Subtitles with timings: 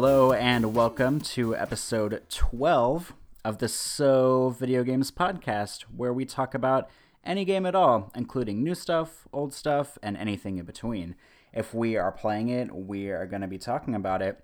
[0.00, 3.12] and welcome to episode 12
[3.44, 6.88] of the So Video Games podcast, where we talk about
[7.22, 11.16] any game at all, including new stuff, old stuff, and anything in between.
[11.52, 14.42] If we are playing it, we are going to be talking about it.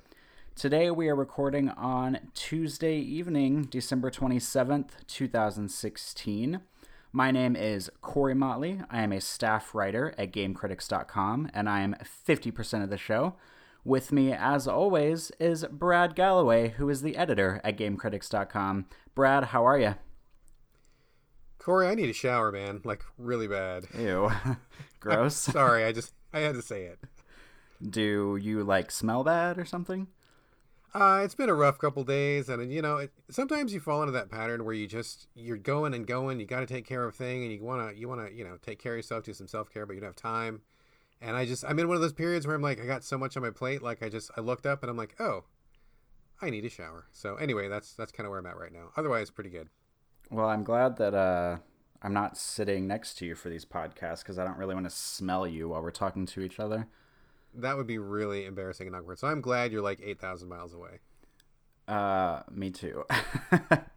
[0.55, 6.61] Today we are recording on Tuesday evening, December 27th, 2016.
[7.13, 8.83] My name is Corey Motley.
[8.91, 11.97] I am a staff writer at GameCritics.com, and I am
[12.29, 13.37] 50% of the show.
[13.87, 18.87] With me, as always, is Brad Gallaway, who is the editor at GameCritics.com.
[19.15, 19.95] Brad, how are you?
[21.59, 22.81] Corey, I need a shower, man.
[22.83, 23.85] Like, really bad.
[23.97, 24.33] Ew.
[24.99, 25.37] Gross.
[25.37, 26.99] Sorry, I just, I had to say it.
[27.81, 30.09] Do you, like, smell bad or something?
[30.93, 34.13] Uh, it's been a rough couple days, and you know, it, sometimes you fall into
[34.13, 36.41] that pattern where you just you're going and going.
[36.41, 38.57] You got to take care of a thing, and you wanna you wanna you know
[38.63, 40.63] take care of yourself, do some self care, but you don't have time.
[41.21, 43.19] And I just I'm in one of those periods where I'm like I got so
[43.19, 45.45] much on my plate, like I just I looked up and I'm like, oh,
[46.41, 47.07] I need a shower.
[47.13, 48.91] So anyway, that's that's kind of where I'm at right now.
[48.97, 49.69] Otherwise, pretty good.
[50.31, 51.59] Well, I'm glad that uh,
[52.03, 54.95] I'm not sitting next to you for these podcasts because I don't really want to
[54.95, 56.89] smell you while we're talking to each other
[57.57, 59.19] that would be really embarrassing and awkward.
[59.19, 61.01] So I'm glad you're like 8,000 miles away.
[61.89, 63.05] Uh, me too.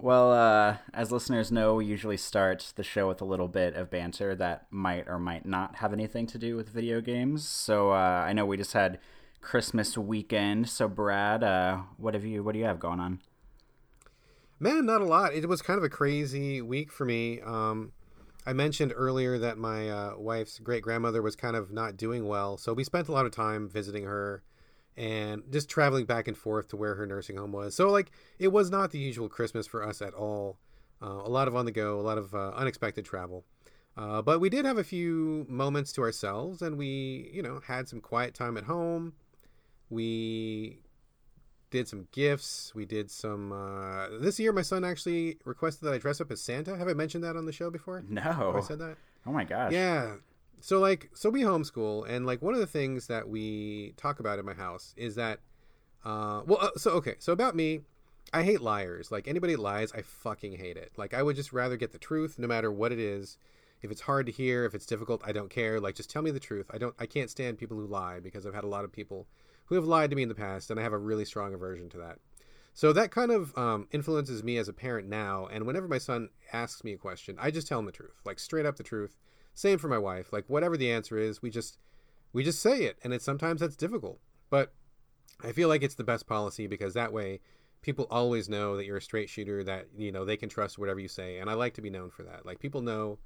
[0.00, 3.90] well, uh, as listeners know, we usually start the show with a little bit of
[3.90, 7.46] banter that might or might not have anything to do with video games.
[7.46, 8.98] So uh, I know we just had
[9.40, 10.68] Christmas weekend.
[10.68, 12.42] So Brad, uh, what have you?
[12.42, 13.20] What do you have going on?
[14.58, 15.34] Man, not a lot.
[15.34, 17.40] It was kind of a crazy week for me.
[17.40, 17.92] Um,
[18.46, 22.56] I mentioned earlier that my uh, wife's great grandmother was kind of not doing well,
[22.56, 24.42] so we spent a lot of time visiting her
[24.96, 27.74] and just traveling back and forth to where her nursing home was.
[27.74, 30.58] So, like, it was not the usual Christmas for us at all.
[31.02, 33.44] Uh, a lot of on the go, a lot of uh, unexpected travel.
[33.96, 37.88] Uh, but we did have a few moments to ourselves, and we, you know, had
[37.88, 39.12] some quiet time at home.
[39.90, 40.80] We
[41.70, 42.72] did some gifts.
[42.74, 43.52] We did some.
[43.52, 46.76] Uh, this year, my son actually requested that I dress up as Santa.
[46.76, 48.02] Have I mentioned that on the show before?
[48.08, 48.22] No.
[48.22, 48.96] Have I said that?
[49.26, 49.72] Oh my gosh.
[49.72, 50.14] Yeah.
[50.64, 54.38] So like, so we homeschool, and like one of the things that we talk about
[54.38, 55.40] in my house is that,
[56.06, 57.80] uh, well, uh, so okay, so about me,
[58.32, 59.12] I hate liars.
[59.12, 60.92] Like anybody lies, I fucking hate it.
[60.96, 63.36] Like I would just rather get the truth, no matter what it is.
[63.82, 65.80] If it's hard to hear, if it's difficult, I don't care.
[65.80, 66.70] Like just tell me the truth.
[66.72, 66.94] I don't.
[66.98, 69.26] I can't stand people who lie because I've had a lot of people
[69.66, 71.90] who have lied to me in the past, and I have a really strong aversion
[71.90, 72.20] to that.
[72.72, 75.46] So that kind of um, influences me as a parent now.
[75.46, 78.38] And whenever my son asks me a question, I just tell him the truth, like
[78.38, 79.18] straight up the truth.
[79.54, 80.32] Same for my wife.
[80.32, 81.78] Like whatever the answer is, we just
[82.32, 84.18] we just say it, and it's sometimes that's difficult,
[84.50, 84.72] but
[85.42, 87.40] I feel like it's the best policy because that way
[87.82, 90.98] people always know that you're a straight shooter that you know they can trust whatever
[90.98, 91.38] you say.
[91.38, 92.46] And i like to be known for that.
[92.46, 93.18] Like people know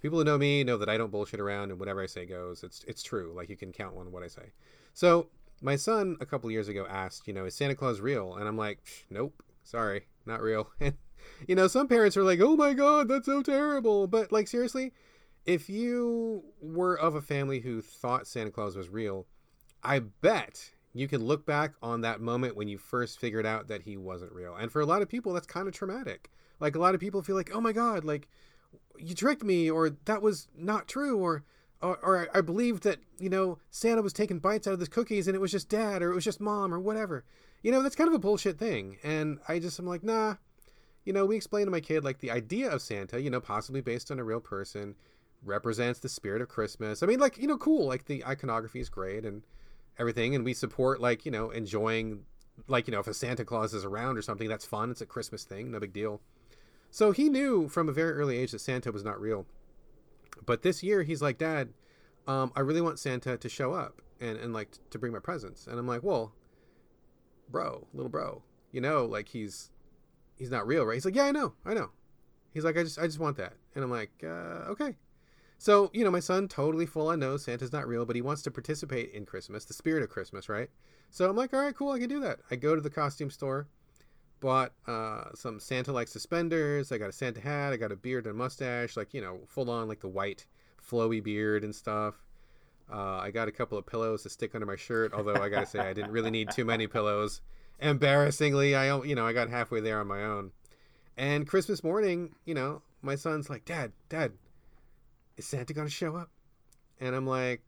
[0.00, 2.62] people who know me know that i don't bullshit around and whatever i say goes.
[2.62, 3.32] It's it's true.
[3.34, 4.52] Like you can count on what i say.
[4.92, 5.28] So
[5.62, 8.34] my son a couple years ago asked, you know, is Santa Claus real?
[8.34, 10.68] And I'm like, nope, sorry, not real.
[10.80, 10.94] And
[11.48, 14.06] you know, some parents are like, oh my god, that's so terrible.
[14.06, 14.92] But like seriously,
[15.46, 19.26] if you were of a family who thought Santa Claus was real,
[19.82, 23.82] I bet you can look back on that moment when you first figured out that
[23.82, 24.54] he wasn't real.
[24.54, 26.30] And for a lot of people, that's kind of traumatic.
[26.60, 28.28] Like a lot of people feel like, oh my god, like
[28.96, 31.44] you tricked me, or that was not true, or
[31.82, 35.26] or, or I believed that you know Santa was taking bites out of the cookies
[35.28, 37.24] and it was just dad or it was just mom or whatever.
[37.62, 40.36] You know that's kind of a bullshit thing, and I just am like, nah.
[41.04, 43.82] You know, we explain to my kid like the idea of Santa, you know, possibly
[43.82, 44.94] based on a real person,
[45.44, 47.02] represents the spirit of Christmas.
[47.02, 47.86] I mean, like you know, cool.
[47.86, 49.42] Like the iconography is great and
[49.98, 52.24] everything, and we support like you know enjoying
[52.68, 54.90] like you know if a Santa Claus is around or something, that's fun.
[54.90, 56.20] It's a Christmas thing, no big deal.
[56.90, 59.46] So he knew from a very early age that Santa was not real.
[60.46, 61.70] But this year, he's like, Dad,
[62.26, 65.66] um, I really want Santa to show up and, and like to bring my presents.
[65.66, 66.32] And I'm like, well,
[67.50, 68.42] bro, little bro,
[68.72, 69.70] you know, like he's
[70.36, 70.94] he's not real, right?
[70.94, 71.90] He's like, yeah, I know, I know.
[72.52, 73.54] He's like, I just I just want that.
[73.74, 74.96] And I'm like, uh, okay.
[75.58, 78.42] So you know, my son totally full on knows Santa's not real, but he wants
[78.42, 80.68] to participate in Christmas, the spirit of Christmas, right?
[81.10, 82.40] So I'm like, all right, cool, I can do that.
[82.50, 83.68] I go to the costume store
[84.44, 86.92] bought uh, some Santa like suspenders.
[86.92, 87.72] I got a Santa hat.
[87.72, 90.44] I got a beard and a mustache, like you know, full on like the white
[90.86, 92.14] flowy beard and stuff.
[92.92, 95.14] Uh, I got a couple of pillows to stick under my shirt.
[95.14, 97.40] Although I gotta say, I didn't really need too many pillows.
[97.80, 100.52] Embarrassingly, I you know I got halfway there on my own.
[101.16, 104.32] And Christmas morning, you know, my son's like, "Dad, Dad,
[105.36, 106.30] is Santa gonna show up?"
[107.00, 107.62] And I'm like,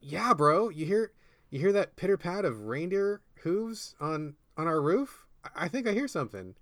[0.00, 0.68] "Yeah, bro.
[0.68, 1.12] You hear
[1.50, 5.92] you hear that pitter pat of reindeer hooves on on our roof?" I think I
[5.92, 6.54] hear something.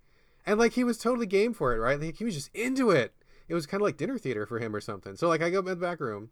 [0.47, 2.01] And like he was totally game for it, right?
[2.01, 3.15] Like he was just into it.
[3.49, 5.17] It was kind of like dinner theater for him or something.
[5.17, 6.31] So like I go in the back room,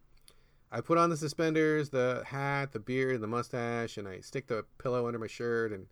[0.71, 4.65] I put on the suspenders, the hat, the beard, the mustache, and I stick the
[4.79, 5.87] pillow under my shirt, and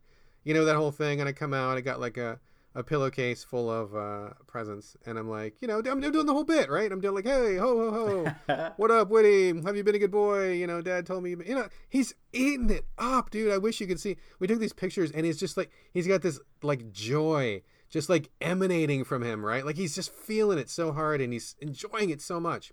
[0.44, 1.20] you know that whole thing.
[1.20, 2.38] And I come out, I got like a
[2.76, 6.34] a pillowcase full of uh, presents, and I'm like, you know, I'm, I'm, doing the
[6.34, 6.92] whole bit, right?
[6.92, 9.48] I'm doing like, hey, ho, ho, ho, what up, Woody?
[9.62, 10.52] Have you been a good boy?
[10.52, 13.50] You know, Dad told me, you know, he's eating it up, dude.
[13.50, 14.18] I wish you could see.
[14.38, 18.28] We took these pictures, and he's just like, he's got this like joy, just like
[18.42, 19.64] emanating from him, right?
[19.64, 22.72] Like he's just feeling it so hard, and he's enjoying it so much,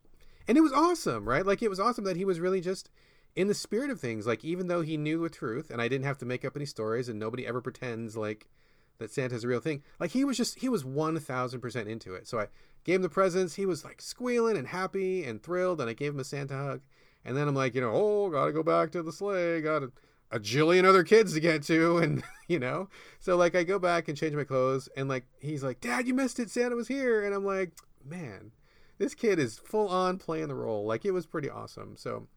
[0.49, 1.45] and it was awesome, right?
[1.45, 2.89] Like it was awesome that he was really just
[3.37, 4.27] in the spirit of things.
[4.27, 6.65] Like even though he knew the truth, and I didn't have to make up any
[6.65, 8.49] stories, and nobody ever pretends like
[8.99, 9.83] that Santa's a real thing.
[9.99, 12.27] Like he was just he was one thousand percent into it.
[12.27, 12.47] So I
[12.83, 13.55] gave him the presents.
[13.55, 16.81] He was like squealing and happy and thrilled, and I gave him a Santa hug.
[17.25, 19.61] And then I'm like, you know, oh, gotta go back to the sleigh.
[19.61, 19.91] Got a,
[20.31, 24.07] a jillion other kids to get to, and you know, so like I go back
[24.07, 26.49] and change my clothes, and like he's like, Dad, you missed it.
[26.49, 27.71] Santa was here, and I'm like,
[28.03, 28.51] man,
[28.97, 30.85] this kid is full on playing the role.
[30.85, 31.95] Like it was pretty awesome.
[31.97, 32.27] So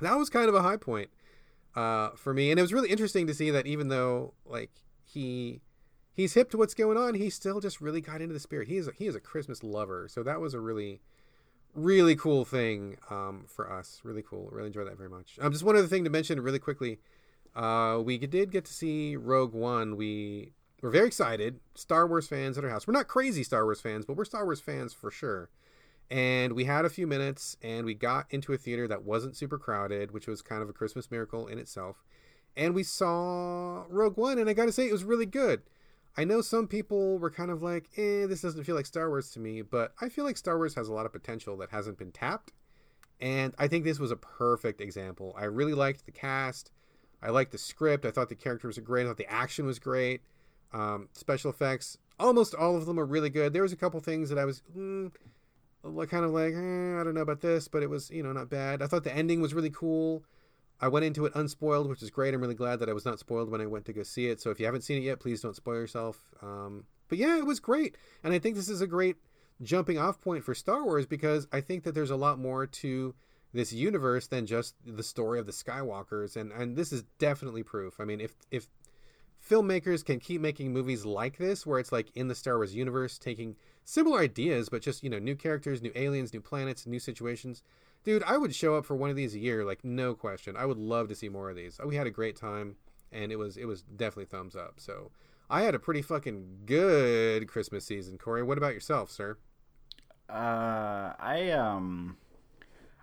[0.00, 1.10] that was kind of a high point
[1.74, 4.70] uh, for me, and it was really interesting to see that even though like
[5.04, 5.60] he
[6.20, 7.14] he's hip to what's going on.
[7.14, 8.68] He still just really got into the spirit.
[8.68, 11.00] He is a, he is a Christmas lover, so that was a really
[11.74, 14.00] really cool thing um, for us.
[14.02, 14.48] Really cool.
[14.50, 15.38] Really enjoyed that very much.
[15.40, 16.98] Um, just one other thing to mention really quickly.
[17.54, 19.96] Uh, we did get to see Rogue One.
[19.96, 20.52] We
[20.82, 21.60] were very excited.
[21.74, 22.86] Star Wars fans at our house.
[22.86, 25.48] We're not crazy Star Wars fans, but we're Star Wars fans for sure.
[26.10, 29.58] And we had a few minutes, and we got into a theater that wasn't super
[29.58, 32.02] crowded, which was kind of a Christmas miracle in itself.
[32.56, 35.62] And we saw Rogue One, and I got to say, it was really good.
[36.16, 39.30] I know some people were kind of like, eh, this doesn't feel like Star Wars
[39.30, 41.98] to me, but I feel like Star Wars has a lot of potential that hasn't
[41.98, 42.52] been tapped.
[43.20, 45.34] And I think this was a perfect example.
[45.38, 46.72] I really liked the cast.
[47.22, 48.04] I liked the script.
[48.04, 49.04] I thought the characters were great.
[49.04, 50.22] I thought the action was great.
[50.72, 53.52] Um, special effects, almost all of them were really good.
[53.52, 55.10] There was a couple things that I was mm,
[55.82, 58.48] kind of like, eh, I don't know about this, but it was, you know, not
[58.48, 58.82] bad.
[58.82, 60.24] I thought the ending was really cool.
[60.80, 62.32] I went into it unspoiled, which is great.
[62.32, 64.40] I'm really glad that I was not spoiled when I went to go see it.
[64.40, 66.32] So if you haven't seen it yet, please don't spoil yourself.
[66.42, 69.16] Um, but yeah, it was great, and I think this is a great
[69.62, 73.14] jumping off point for Star Wars because I think that there's a lot more to
[73.52, 78.00] this universe than just the story of the Skywalkers, and and this is definitely proof.
[78.00, 78.68] I mean, if if
[79.44, 83.18] filmmakers can keep making movies like this, where it's like in the Star Wars universe,
[83.18, 87.62] taking similar ideas but just you know new characters, new aliens, new planets, new situations
[88.04, 90.56] dude, I would show up for one of these a year, like no question.
[90.56, 91.78] I would love to see more of these.
[91.84, 92.76] We had a great time,
[93.12, 94.74] and it was it was definitely thumbs up.
[94.78, 95.10] So
[95.48, 98.18] I had a pretty fucking good Christmas season.
[98.18, 99.36] Corey, what about yourself, sir?
[100.28, 102.16] Uh, I um,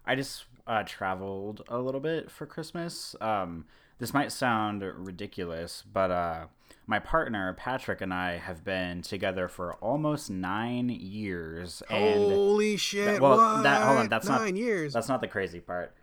[0.05, 3.15] I just uh, traveled a little bit for Christmas.
[3.19, 3.65] Um,
[3.99, 6.45] this might sound ridiculous, but uh,
[6.87, 11.83] my partner Patrick and I have been together for almost nine years.
[11.89, 13.05] Holy shit!
[13.05, 13.63] That, well, what?
[13.63, 14.93] that hold on, that's nine not years.
[14.93, 15.93] That's not the crazy part.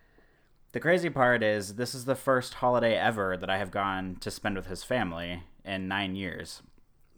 [0.72, 4.30] The crazy part is this is the first holiday ever that I have gone to
[4.30, 6.62] spend with his family in nine years.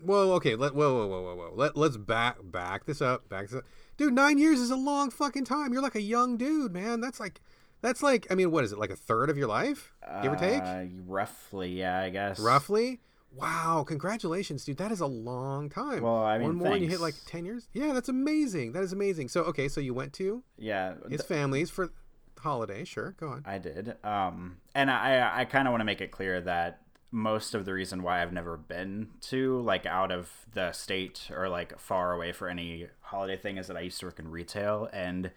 [0.00, 1.52] Whoa, okay, let whoa, whoa, whoa, whoa, whoa.
[1.54, 3.64] Let let's back back this up, back this up.
[3.96, 5.72] Dude, nine years is a long fucking time.
[5.72, 7.00] You're like a young dude, man.
[7.00, 7.40] That's like
[7.80, 9.92] that's like I mean, what is it, like a third of your life?
[10.22, 10.62] Give or take?
[10.62, 12.38] Uh, roughly, yeah, I guess.
[12.38, 13.00] Roughly?
[13.36, 14.78] Wow, congratulations, dude.
[14.78, 16.02] That is a long time.
[16.02, 17.68] Well, I mean, one more and you hit like 10 years?
[17.72, 18.72] Yeah, that's amazing.
[18.72, 19.28] That is amazing.
[19.28, 21.90] So, okay, so you went to Yeah, his family's for
[22.38, 22.84] holiday.
[22.84, 23.42] Sure, go on.
[23.46, 23.96] I did.
[24.04, 27.72] Um, and I I kind of want to make it clear that most of the
[27.72, 32.32] reason why I've never been to like out of the state or like far away
[32.32, 35.30] for any holiday thing is that I used to work in retail and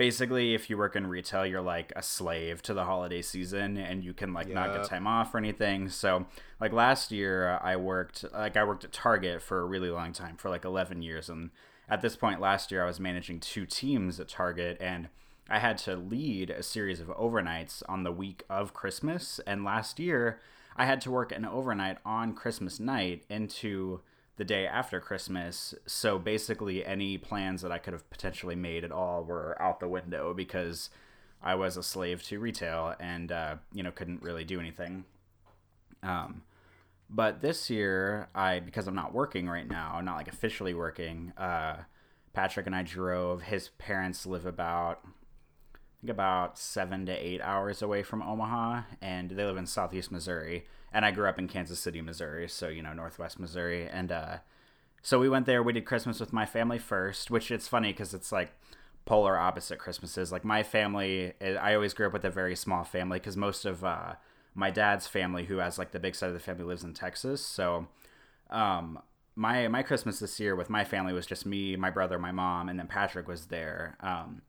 [0.00, 4.02] basically if you work in retail you're like a slave to the holiday season and
[4.02, 5.90] you can like not get time off or anything.
[5.90, 6.24] So
[6.60, 10.36] like last year i worked like i worked at target for a really long time
[10.36, 11.50] for like 11 years and
[11.88, 15.08] at this point last year i was managing two teams at target and
[15.48, 19.98] i had to lead a series of overnights on the week of christmas and last
[19.98, 20.38] year
[20.76, 24.00] i had to work an overnight on christmas night into
[24.40, 25.74] the day after Christmas.
[25.84, 29.86] So basically, any plans that I could have potentially made at all were out the
[29.86, 30.88] window because
[31.42, 35.04] I was a slave to retail and uh, you know couldn't really do anything.
[36.02, 36.40] Um,
[37.10, 41.34] but this year, I because I'm not working right now, I'm not like officially working.
[41.36, 41.76] Uh,
[42.32, 43.42] Patrick and I drove.
[43.42, 45.04] His parents live about
[46.00, 50.66] think about seven to eight hours away from Omaha, and they live in Southeast Missouri.
[50.92, 53.86] And I grew up in Kansas City, Missouri, so you know Northwest Missouri.
[53.86, 54.38] And uh,
[55.02, 55.62] so we went there.
[55.62, 58.52] We did Christmas with my family first, which it's funny because it's like
[59.04, 60.32] polar opposite Christmases.
[60.32, 63.64] Like my family, eh, I always grew up with a very small family because most
[63.64, 64.14] of uh,
[64.54, 67.44] my dad's family, who has like the big side of the family, lives in Texas.
[67.44, 67.88] So
[68.48, 69.00] um,
[69.36, 72.68] my my Christmas this year with my family was just me, my brother, my mom,
[72.68, 73.96] and then Patrick was there.
[74.00, 74.42] Um,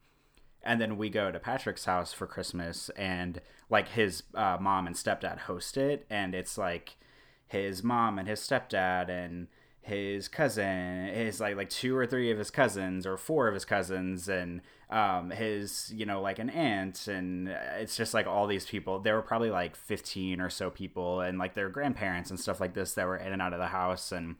[0.63, 4.95] and then we go to Patrick's house for Christmas, and like his uh, mom and
[4.95, 6.97] stepdad host it, and it's like
[7.47, 9.47] his mom and his stepdad and
[9.81, 13.65] his cousin, his like like two or three of his cousins or four of his
[13.65, 18.65] cousins, and um, his you know like an aunt, and it's just like all these
[18.67, 18.99] people.
[18.99, 22.75] There were probably like fifteen or so people, and like their grandparents and stuff like
[22.75, 24.35] this that were in and out of the house, and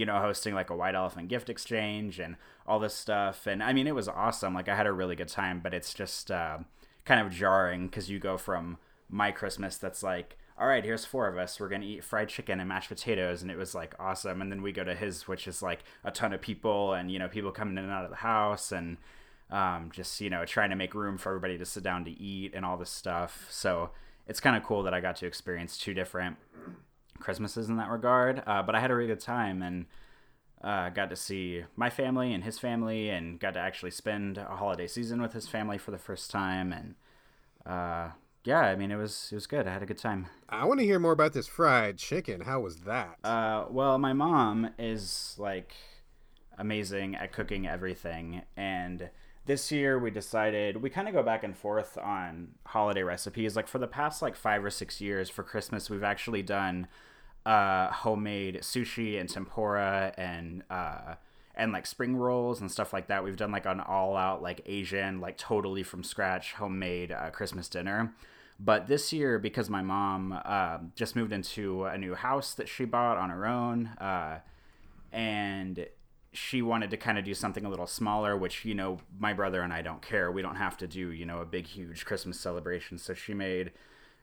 [0.00, 3.46] you know hosting like a white elephant gift exchange and all this stuff.
[3.46, 4.54] And I mean, it was awesome.
[4.54, 6.58] Like I had a really good time, but it's just uh,
[7.04, 8.78] kind of jarring because you go from
[9.10, 11.58] my Christmas that's like all right, here's four of us.
[11.58, 13.40] We're going to eat fried chicken and mashed potatoes.
[13.40, 14.42] And it was like awesome.
[14.42, 17.18] And then we go to his, which is like a ton of people and, you
[17.18, 18.98] know, people coming in and out of the house and
[19.50, 22.52] um, just, you know, trying to make room for everybody to sit down to eat
[22.54, 23.46] and all this stuff.
[23.48, 23.88] So
[24.28, 26.36] it's kind of cool that I got to experience two different
[27.20, 28.42] Christmases in that regard.
[28.46, 29.86] Uh, but I had a really good time and
[30.62, 34.56] uh, got to see my family and his family and got to actually spend a
[34.56, 36.72] holiday season with his family for the first time.
[36.72, 36.94] And,
[37.64, 38.10] uh,
[38.44, 39.66] yeah, I mean it was it was good.
[39.66, 40.26] I had a good time.
[40.48, 42.42] I want to hear more about this fried chicken.
[42.42, 43.18] How was that?
[43.22, 45.74] Uh, well, my mom is like
[46.58, 49.10] amazing at cooking everything, and
[49.46, 53.56] this year we decided we kind of go back and forth on holiday recipes.
[53.56, 56.86] Like for the past like five or six years for Christmas, we've actually done
[57.46, 61.14] uh, homemade sushi and tempura and uh,
[61.54, 63.24] and like spring rolls and stuff like that.
[63.24, 67.68] We've done like an all out like Asian, like totally from scratch homemade uh, Christmas
[67.68, 68.14] dinner.
[68.58, 72.84] But this year, because my mom uh, just moved into a new house that she
[72.84, 74.40] bought on her own, uh,
[75.12, 75.86] and
[76.32, 79.62] she wanted to kind of do something a little smaller, which, you know, my brother
[79.62, 80.30] and I don't care.
[80.30, 82.98] We don't have to do, you know, a big, huge Christmas celebration.
[82.98, 83.72] So she made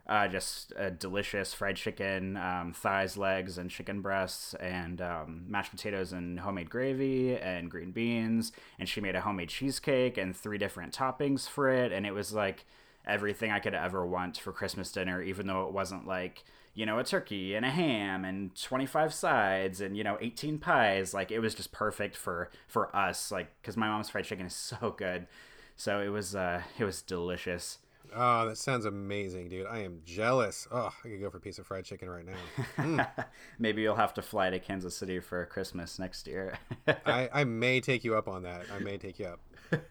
[0.08, 5.72] uh, just a delicious fried chicken, um, thighs, legs, and chicken breasts, and um, mashed
[5.72, 8.54] potatoes and homemade gravy and green beans.
[8.80, 11.92] And she made a homemade cheesecake and three different toppings for it.
[11.92, 12.66] And it was like
[13.06, 17.00] everything I could ever want for Christmas dinner, even though it wasn't like, you know,
[17.00, 21.14] a turkey and a ham and 25 sides and, you know, 18 pies.
[21.14, 24.54] Like it was just perfect for, for us, like, cause my mom's fried chicken is
[24.56, 25.28] so good.
[25.76, 27.80] So it was, uh, it was delicious.
[28.16, 29.68] Oh, that sounds amazing, dude.
[29.68, 30.68] I am jealous.
[30.72, 32.34] Oh, I could go for a piece of fried chicken right now.
[32.78, 33.08] Mm.
[33.60, 36.58] Maybe you'll have to fly to Kansas City for Christmas next year.
[37.06, 38.66] I, I may take you up on that.
[38.74, 39.40] I may take you up.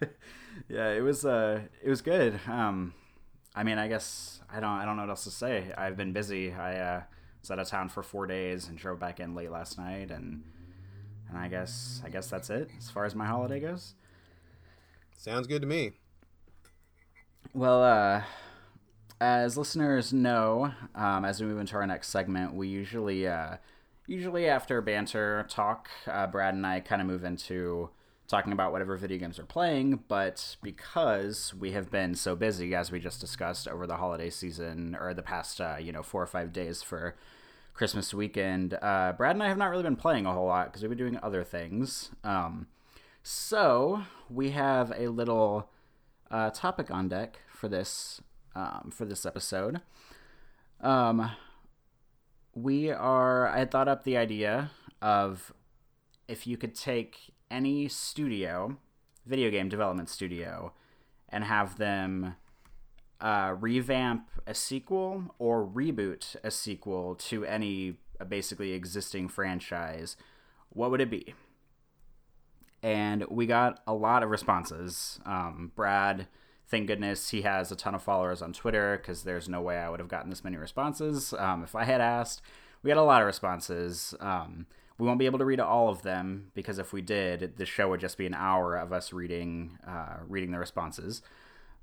[0.69, 2.41] yeah, it was uh it was good.
[2.49, 2.95] Um
[3.55, 5.73] I mean, I guess I don't I don't know what else to say.
[5.77, 6.53] I've been busy.
[6.53, 7.03] I uh
[7.41, 10.43] was out of town for 4 days and drove back in late last night and
[11.29, 13.95] and I guess I guess that's it as far as my holiday goes.
[15.17, 15.93] Sounds good to me.
[17.55, 18.23] Well, uh,
[19.21, 23.57] as listeners know, um, as we move into our next segment, we usually, uh,
[24.07, 27.91] usually after banter talk, uh, Brad and I kind of move into
[28.29, 30.01] talking about whatever video games we're playing.
[30.09, 34.97] But because we have been so busy, as we just discussed over the holiday season
[34.99, 37.17] or the past, uh, you know, four or five days for
[37.73, 40.83] Christmas weekend, uh, Brad and I have not really been playing a whole lot because
[40.83, 42.11] we've been doing other things.
[42.25, 42.67] Um,
[43.23, 45.71] so we have a little
[46.31, 48.21] uh, topic on deck for this
[48.55, 49.81] um, for this episode.
[50.81, 51.31] Um,
[52.55, 53.49] we are.
[53.49, 54.71] I thought up the idea
[55.03, 55.53] of
[56.29, 58.79] if you could take any studio,
[59.25, 60.73] video game development studio,
[61.29, 62.37] and have them
[63.21, 70.17] uh, revamp a sequel or reboot a sequel to any uh, basically existing franchise,
[70.71, 71.35] what would it be?
[72.83, 75.19] And we got a lot of responses.
[75.25, 76.29] Um, Brad
[76.69, 79.89] thank goodness he has a ton of followers on Twitter because there's no way I
[79.89, 82.43] would have gotten this many responses um, if I had asked.
[82.83, 84.15] We had a lot of responses.
[84.21, 84.67] Um,
[84.99, 87.91] we won't be able to read all of them because if we did, the show
[87.91, 91.23] would just be an hour of us reading uh, reading the responses.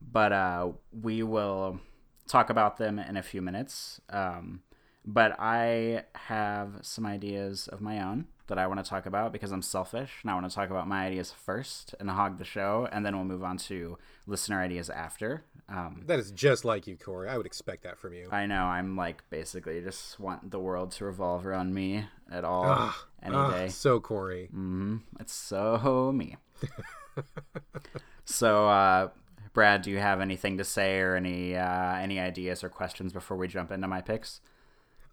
[0.01, 0.71] But uh,
[1.01, 1.79] we will
[2.27, 4.01] talk about them in a few minutes.
[4.09, 4.61] Um,
[5.05, 9.51] but I have some ideas of my own that I want to talk about because
[9.51, 12.87] I'm selfish and I want to talk about my ideas first and hog the show,
[12.91, 13.97] and then we'll move on to
[14.27, 15.43] listener ideas after.
[15.69, 17.29] Um, that is just like you, Corey.
[17.29, 18.27] I would expect that from you.
[18.31, 18.63] I know.
[18.65, 23.35] I'm like basically just want the world to revolve around me at all Ugh, any
[23.35, 23.67] ugh, day.
[23.69, 24.47] So Corey.
[24.47, 26.35] hmm It's so me.
[28.25, 29.09] so, uh,
[29.53, 33.37] Brad, do you have anything to say or any uh, any ideas or questions before
[33.37, 34.41] we jump into my picks?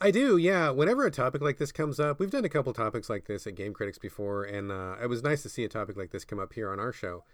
[0.01, 0.71] I do, yeah.
[0.71, 3.55] Whenever a topic like this comes up, we've done a couple topics like this at
[3.55, 6.39] Game Critics before, and uh, it was nice to see a topic like this come
[6.39, 7.25] up here on our show.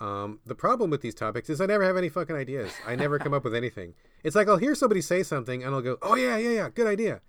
[0.00, 2.72] Um, the problem with these topics is I never have any fucking ideas.
[2.86, 3.94] I never come up with anything.
[4.24, 6.86] It's like I'll hear somebody say something and I'll go, "Oh yeah, yeah, yeah, good
[6.86, 7.20] idea."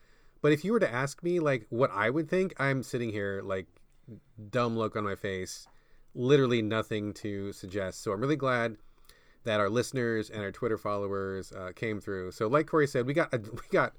[0.42, 3.42] But if you were to ask me like what I would think, I'm sitting here
[3.44, 3.68] like
[4.50, 5.68] dumb look on my face,
[6.13, 8.01] literally nothing to suggest.
[8.01, 8.77] So I'm really glad
[9.44, 12.32] that our listeners and our Twitter followers uh, came through.
[12.32, 13.94] So, like Corey said, we got we got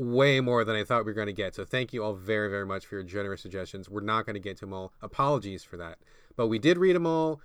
[0.00, 1.54] way more than I thought we were going to get.
[1.54, 3.88] So, thank you all very very much for your generous suggestions.
[3.88, 4.92] We're not going to get to them all.
[5.02, 5.98] Apologies for that,
[6.36, 7.40] but we did read them all.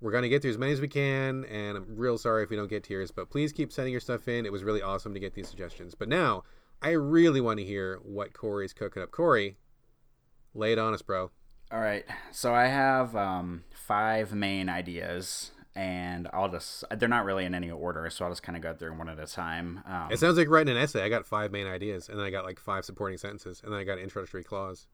[0.00, 2.48] We're going to get through as many as we can, and I'm real sorry if
[2.48, 4.46] we don't get to yours, but please keep sending your stuff in.
[4.46, 5.94] It was really awesome to get these suggestions.
[5.94, 6.42] But now,
[6.80, 9.10] I really want to hear what Corey's cooking up.
[9.10, 9.58] Corey,
[10.54, 11.30] lay it on us, bro.
[11.70, 12.04] All right.
[12.32, 17.70] So I have um, five main ideas, and I'll just, they're not really in any
[17.70, 19.82] order, so I'll just kind of go through one at a time.
[19.86, 21.02] Um, It sounds like writing an essay.
[21.02, 23.80] I got five main ideas, and then I got like five supporting sentences, and then
[23.80, 24.86] I got an introductory clause.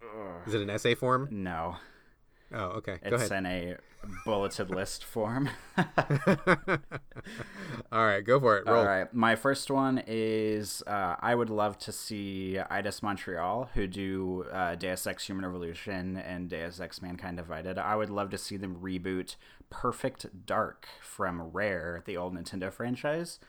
[0.46, 1.28] Is it an essay form?
[1.30, 1.76] no,
[2.52, 2.98] Oh, okay.
[3.08, 3.44] Go it's ahead.
[3.44, 3.76] in a
[4.24, 5.50] bulleted list form.
[7.92, 8.66] All right, go for it.
[8.66, 8.78] Roll.
[8.78, 9.12] All right.
[9.12, 14.76] My first one is uh, I would love to see Eidos Montreal, who do uh,
[14.76, 17.78] Deus Ex Human Revolution and Deus Ex Mankind Divided.
[17.78, 19.36] I would love to see them reboot
[19.68, 23.40] Perfect Dark from Rare, the old Nintendo franchise.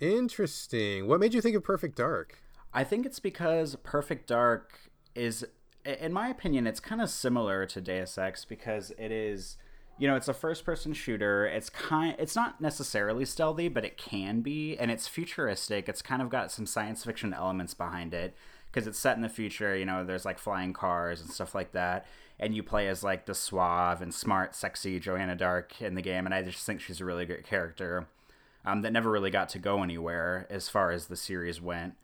[0.00, 1.06] Interesting.
[1.06, 2.38] What made you think of Perfect Dark?
[2.74, 5.44] I think it's because Perfect Dark is,
[5.84, 9.56] in my opinion, it's kind of similar to Deus Ex because it is,
[9.98, 11.46] you know, it's a first-person shooter.
[11.46, 15.88] It's kind, it's not necessarily stealthy, but it can be, and it's futuristic.
[15.88, 18.34] It's kind of got some science fiction elements behind it
[18.70, 19.76] because it's set in the future.
[19.76, 22.06] You know, there's like flying cars and stuff like that,
[22.38, 26.26] and you play as like the suave and smart, sexy Joanna Dark in the game,
[26.26, 28.06] and I just think she's a really great character.
[28.64, 31.96] Um, that never really got to go anywhere as far as the series went.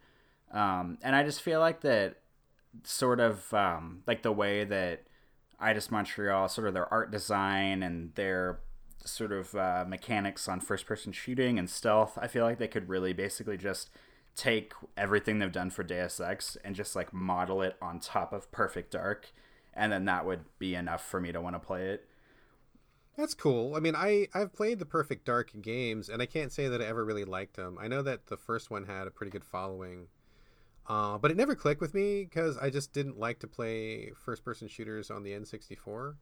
[0.53, 2.17] Um, and I just feel like that
[2.85, 5.05] sort of um, like the way that
[5.61, 8.61] Eidos Montreal, sort of their art design and their
[9.05, 12.89] sort of uh, mechanics on first person shooting and stealth, I feel like they could
[12.89, 13.91] really basically just
[14.37, 18.51] take everything they've done for Deus Ex and just like model it on top of
[18.53, 19.33] Perfect Dark.
[19.75, 22.09] And then that would be enough for me to want to play it.
[23.17, 23.75] That's cool.
[23.75, 26.85] I mean, I I've played the Perfect Dark games, and I can't say that I
[26.85, 27.77] ever really liked them.
[27.81, 30.07] I know that the first one had a pretty good following,
[30.89, 34.69] uh, but it never clicked with me because I just didn't like to play first-person
[34.69, 36.15] shooters on the N64.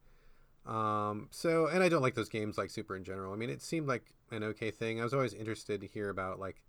[0.65, 3.31] Um, so, and I don't like those games like Super in general.
[3.31, 4.99] I mean, it seemed like an okay thing.
[4.99, 6.61] I was always interested to hear about like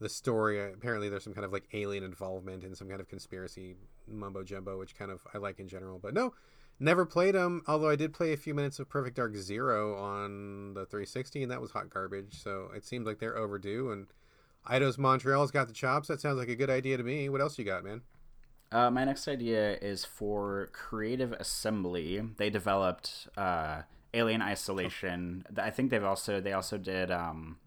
[0.00, 0.60] the story.
[0.72, 3.76] Apparently, there's some kind of like alien involvement and some kind of conspiracy
[4.08, 6.00] mumbo jumbo, which kind of I like in general.
[6.00, 6.34] But no,
[6.80, 7.62] never played them.
[7.68, 11.52] Although I did play a few minutes of Perfect Dark Zero on the 360, and
[11.52, 12.42] that was hot garbage.
[12.42, 13.92] So it seems like they're overdue.
[13.92, 14.08] And
[14.70, 16.08] Eidos Montreal's got the chops.
[16.08, 17.28] That sounds like a good idea to me.
[17.28, 18.02] What else you got, man?
[18.70, 22.22] Uh, my next idea is for Creative Assembly.
[22.36, 25.46] They developed uh, Alien Isolation.
[25.56, 27.58] I think they've also they also did um,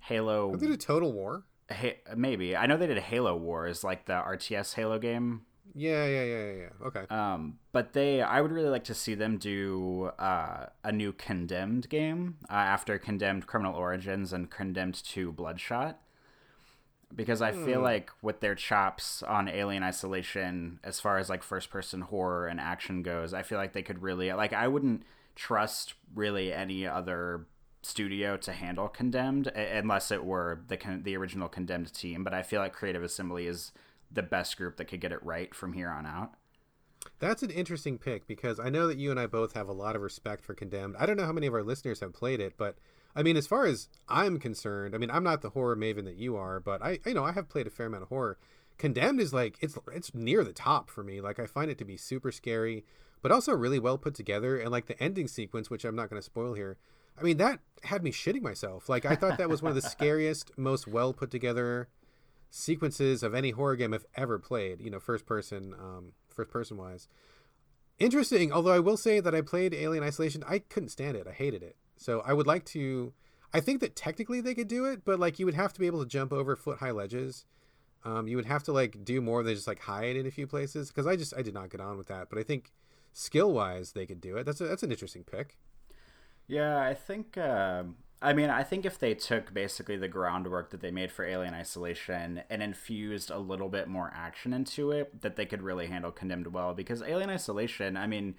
[0.00, 0.54] Halo.
[0.56, 1.44] They did Total War.
[1.70, 5.42] Ha- maybe I know they did Halo Wars, like the RTS Halo game.
[5.74, 6.52] Yeah, yeah, yeah, yeah.
[6.52, 6.86] yeah.
[6.86, 7.04] Okay.
[7.10, 11.88] Um, but they, I would really like to see them do uh, a new Condemned
[11.88, 16.00] game uh, after Condemned Criminal Origins and Condemned to Bloodshot,
[17.14, 17.84] because I feel hmm.
[17.84, 22.60] like with their chops on Alien Isolation, as far as like first person horror and
[22.60, 24.52] action goes, I feel like they could really like.
[24.52, 27.46] I wouldn't trust really any other
[27.82, 32.24] studio to handle Condemned unless it were the con- the original Condemned team.
[32.24, 33.72] But I feel like Creative Assembly is
[34.10, 36.32] the best group that could get it right from here on out.
[37.20, 39.96] That's an interesting pick because I know that you and I both have a lot
[39.96, 40.96] of respect for Condemned.
[40.98, 42.76] I don't know how many of our listeners have played it, but
[43.18, 46.14] I mean, as far as I'm concerned, I mean, I'm not the horror maven that
[46.14, 48.38] you are, but I, you know, I have played a fair amount of horror.
[48.78, 51.20] Condemned is like it's it's near the top for me.
[51.20, 52.84] Like I find it to be super scary,
[53.20, 54.56] but also really well put together.
[54.56, 56.76] And like the ending sequence, which I'm not going to spoil here,
[57.18, 58.88] I mean, that had me shitting myself.
[58.88, 61.88] Like I thought that was one of the scariest, most well put together
[62.50, 64.80] sequences of any horror game I've ever played.
[64.80, 67.08] You know, first person, um, first person wise.
[67.98, 68.52] Interesting.
[68.52, 71.26] Although I will say that I played Alien Isolation, I couldn't stand it.
[71.26, 71.74] I hated it.
[71.98, 73.12] So I would like to.
[73.52, 75.86] I think that technically they could do it, but like you would have to be
[75.86, 77.44] able to jump over foot high ledges.
[78.04, 80.46] Um, you would have to like do more than just like hide in a few
[80.46, 82.28] places because I just I did not get on with that.
[82.30, 82.72] But I think
[83.12, 84.46] skill wise they could do it.
[84.46, 85.58] That's a, that's an interesting pick.
[86.46, 87.36] Yeah, I think.
[87.36, 91.24] um I mean, I think if they took basically the groundwork that they made for
[91.24, 95.86] Alien Isolation and infused a little bit more action into it, that they could really
[95.86, 96.74] handle Condemned well.
[96.74, 98.34] Because Alien Isolation, I mean,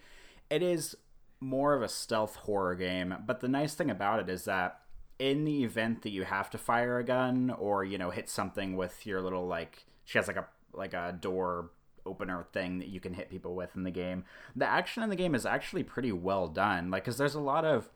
[0.50, 0.98] it is
[1.40, 4.82] more of a stealth horror game, but the nice thing about it is that
[5.20, 8.78] in the event that you have to fire a gun or you know hit something
[8.78, 11.72] with your little like she has like a like a door
[12.06, 14.24] opener thing that you can hit people with in the game
[14.56, 17.66] the action in the game is actually pretty well done like because there's a lot
[17.66, 17.90] of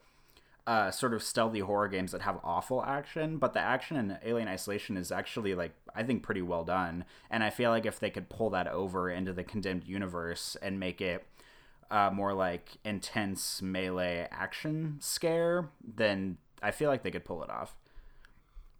[0.66, 4.48] uh, sort of stealthy horror games that have awful action, but the action in Alien
[4.48, 7.04] Isolation is actually like I think pretty well done.
[7.30, 10.80] And I feel like if they could pull that over into the Condemned universe and
[10.80, 11.26] make it
[11.90, 17.50] uh, more like intense melee action scare, then I feel like they could pull it
[17.50, 17.76] off.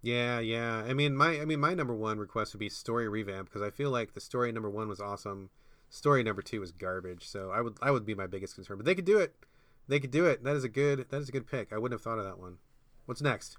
[0.03, 0.85] Yeah, yeah.
[0.87, 3.71] I mean, my I mean, my number one request would be story revamp because I
[3.71, 5.49] feel like the story number one was awesome.
[5.89, 7.27] Story number two was garbage.
[7.27, 9.35] So I would I would be my biggest concern, but they could do it.
[9.89, 10.45] They could do it.
[10.45, 11.73] That is a good that is a good pick.
[11.73, 12.59] I wouldn't have thought of that one.
[13.07, 13.57] What's next?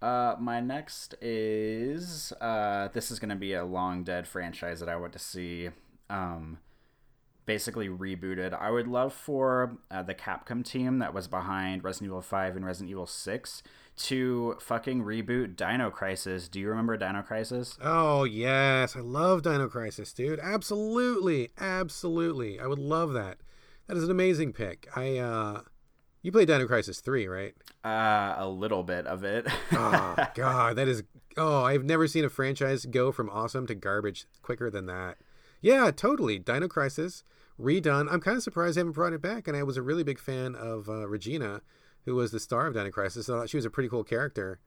[0.00, 4.88] Uh, my next is uh, this is going to be a long dead franchise that
[4.88, 5.68] I want to see.
[6.10, 6.58] Um,
[7.46, 8.52] basically rebooted.
[8.58, 12.64] I would love for uh, the Capcom team that was behind Resident Evil 5 and
[12.64, 13.62] Resident Evil 6
[13.96, 16.48] to fucking reboot Dino Crisis.
[16.48, 17.76] Do you remember Dino Crisis?
[17.82, 18.96] Oh, yes.
[18.96, 20.40] I love Dino Crisis, dude.
[20.40, 21.50] Absolutely.
[21.58, 22.58] Absolutely.
[22.60, 23.38] I would love that.
[23.88, 24.88] That is an amazing pick.
[24.96, 25.62] I uh
[26.22, 27.54] you played Dino Crisis 3, right?
[27.84, 29.46] Uh a little bit of it.
[29.72, 31.02] oh god, that is
[31.36, 35.16] Oh, I've never seen a franchise go from awesome to garbage quicker than that.
[35.60, 36.38] Yeah, totally.
[36.38, 37.24] Dino Crisis
[37.60, 38.08] redone.
[38.10, 40.18] I'm kind of surprised they haven't brought it back and I was a really big
[40.18, 41.62] fan of uh, Regina
[42.04, 43.28] who was the star of Dino Crisis.
[43.28, 44.58] I thought she was a pretty cool character.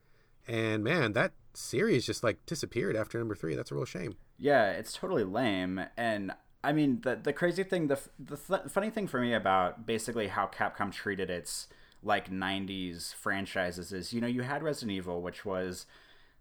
[0.47, 3.55] And man, that series just like disappeared after number three.
[3.55, 4.15] That's a real shame.
[4.37, 5.81] Yeah, it's totally lame.
[5.97, 9.85] And I mean, the the crazy thing, the the th- funny thing for me about
[9.85, 11.67] basically how Capcom treated its
[12.03, 15.85] like '90s franchises is, you know, you had Resident Evil, which was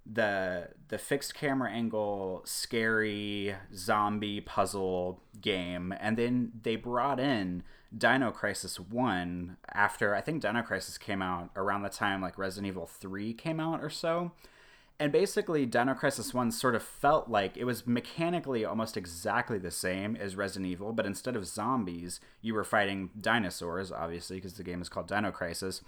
[0.07, 5.95] the the fixed camera angle scary zombie puzzle game.
[5.99, 7.63] And then they brought in
[7.97, 12.69] Dino Crisis 1 after I think Dino Crisis came out around the time like Resident
[12.69, 14.33] Evil 3 came out or so.
[15.01, 19.71] And basically Dino Crisis 1 sort of felt like it was mechanically almost exactly the
[19.71, 24.63] same as Resident Evil but instead of zombies you were fighting dinosaurs obviously because the
[24.63, 25.81] game is called Dino Crisis.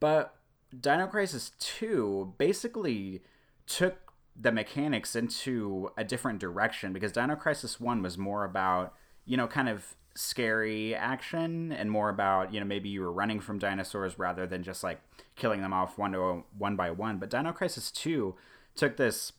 [0.00, 0.34] But
[0.78, 3.22] Dino Crisis 2 basically
[3.66, 9.36] took the mechanics into a different direction because Dino Crisis 1 was more about, you
[9.36, 13.58] know, kind of scary action and more about, you know, maybe you were running from
[13.58, 15.00] dinosaurs rather than just like
[15.36, 17.18] killing them off one to one by one.
[17.18, 18.34] But Dino Crisis 2
[18.74, 19.32] took this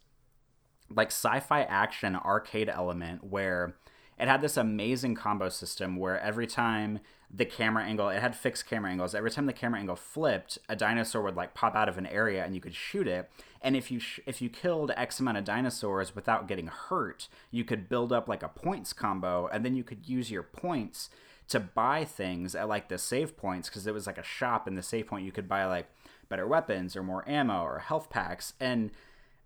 [0.90, 3.76] like sci-fi action arcade element where
[4.20, 8.10] it had this amazing combo system where every time the camera angle.
[8.10, 9.14] It had fixed camera angles.
[9.14, 12.44] Every time the camera angle flipped a dinosaur would like pop out of an area
[12.44, 13.30] and you could shoot it.
[13.62, 17.64] And if you sh- if you killed x amount of dinosaurs without getting hurt you
[17.64, 21.10] could build up like a points combo and then you could use your points
[21.50, 24.76] to buy things at like the save points because it was like a shop in
[24.76, 25.90] the save point you could buy like
[26.30, 28.54] better weapons or more ammo or health packs.
[28.60, 28.92] And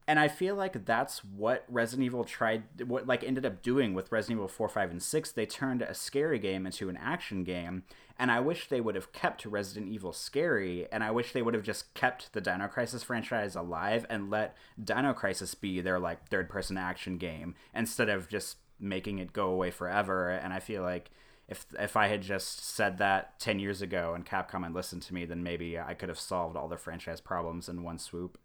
[0.08, 4.12] and I feel like that's what Resident Evil tried, what like ended up doing with
[4.12, 5.32] Resident Evil 4, 5, and 6.
[5.32, 7.84] They turned a scary game into an action game,
[8.18, 11.54] and I wish they would have kept Resident Evil scary, and I wish they would
[11.54, 16.28] have just kept the Dino Crisis franchise alive and let Dino Crisis be their like
[16.28, 20.30] third person action game instead of just making it go away forever.
[20.30, 21.12] And I feel like
[21.48, 25.14] if if I had just said that 10 years ago and Capcom had listened to
[25.14, 28.38] me, then maybe I could have solved all the franchise problems in one swoop.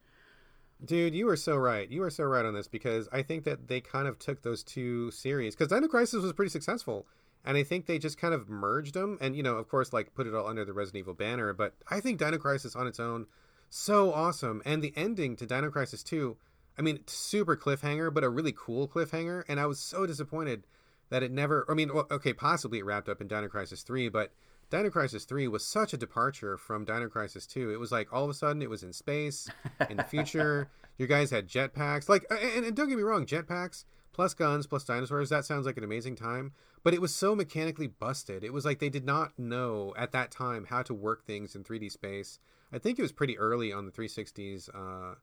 [0.84, 1.90] Dude, you are so right.
[1.90, 4.62] You are so right on this because I think that they kind of took those
[4.62, 7.06] two series because Dino Crisis was pretty successful,
[7.44, 10.14] and I think they just kind of merged them and you know, of course, like
[10.14, 11.52] put it all under the Resident Evil banner.
[11.54, 13.26] But I think Dino Crisis on its own,
[13.70, 16.36] so awesome, and the ending to Dino Crisis Two,
[16.78, 20.66] I mean, super cliffhanger, but a really cool cliffhanger, and I was so disappointed
[21.08, 21.64] that it never.
[21.70, 24.30] I mean, okay, possibly it wrapped up in Dino Crisis Three, but
[24.70, 27.70] Dino Crisis 3 was such a departure from Dino Crisis 2.
[27.70, 29.48] It was like all of a sudden it was in space,
[29.88, 30.68] in the future.
[30.98, 32.08] Your guys had jetpacks.
[32.08, 33.84] Like, and, and, don't get me wrong, jetpacks
[34.16, 36.52] plus guns plus dinosaurs, that sounds like an amazing time.
[36.82, 38.42] But it was so mechanically busted.
[38.42, 41.64] It was like they did not know at that time how to work things in
[41.64, 42.38] 3D space.
[42.72, 44.70] I think it was pretty early on the 360s.
[44.74, 45.16] Uh,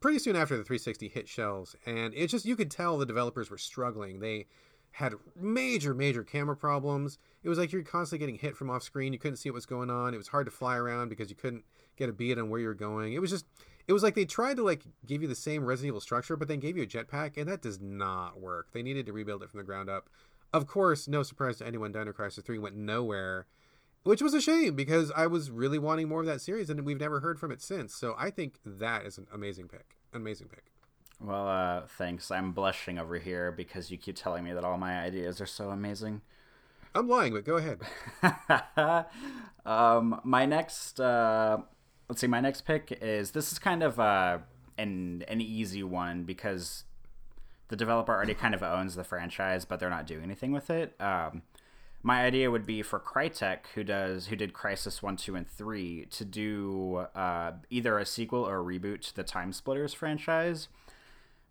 [0.00, 1.76] pretty soon after the 360 hit shelves.
[1.84, 4.20] And it just, you could tell the developers were struggling.
[4.20, 4.46] They,
[4.92, 7.18] had major, major camera problems.
[7.42, 9.12] It was like you're constantly getting hit from off screen.
[9.12, 10.14] You couldn't see what was going on.
[10.14, 11.64] It was hard to fly around because you couldn't
[11.96, 13.12] get a beat on where you were going.
[13.12, 13.46] It was just,
[13.86, 16.48] it was like they tried to like give you the same Resident Evil structure, but
[16.48, 18.72] then gave you a jetpack, and that does not work.
[18.72, 20.08] They needed to rebuild it from the ground up.
[20.52, 23.46] Of course, no surprise to anyone, Dino Crisis 3 went nowhere,
[24.02, 27.00] which was a shame because I was really wanting more of that series, and we've
[27.00, 27.94] never heard from it since.
[27.94, 29.96] So I think that is an amazing pick.
[30.12, 30.64] Amazing pick.
[31.20, 32.30] Well, uh, thanks.
[32.30, 35.70] I'm blushing over here because you keep telling me that all my ideas are so
[35.70, 36.20] amazing.
[36.94, 37.80] I'm lying, but go ahead.
[39.66, 41.58] um, my next, uh,
[42.08, 44.38] let's see, my next pick is this is kind of uh,
[44.78, 46.84] an an easy one because
[47.68, 50.98] the developer already kind of owns the franchise, but they're not doing anything with it.
[51.00, 51.42] Um,
[52.02, 56.06] my idea would be for Crytek, who does who did Crysis one, two, and three,
[56.06, 60.68] to do uh, either a sequel or a reboot to the TimeSplitters franchise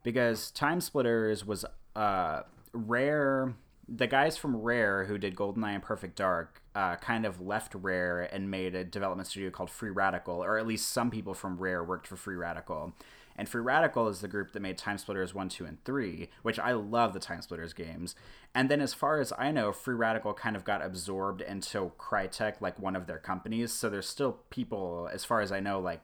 [0.04, 2.42] because TimeSplitters was uh,
[2.74, 3.56] rare
[3.90, 8.22] the guys from Rare who did GoldenEye and Perfect Dark uh, kind of left Rare
[8.22, 11.84] and made a development studio called Free Radical, or at least some people from Rare
[11.84, 12.94] worked for Free Radical.
[13.38, 16.72] And Free Radical is the group that made TimeSplitters 1, 2, and 3, which I
[16.72, 18.16] love the TimeSplitters games.
[18.56, 22.62] And then, as far as I know, Free Radical kind of got absorbed into Crytek,
[22.62, 23.72] like one of their companies.
[23.72, 26.02] So there's still people, as far as I know, like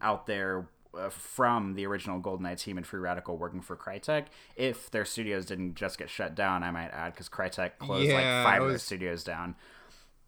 [0.00, 4.26] out there uh, from the original GoldenEye team and Free Radical working for Crytek.
[4.56, 8.14] If their studios didn't just get shut down, I might add, because Crytek closed Yeah,
[8.14, 9.56] like five of their studios down.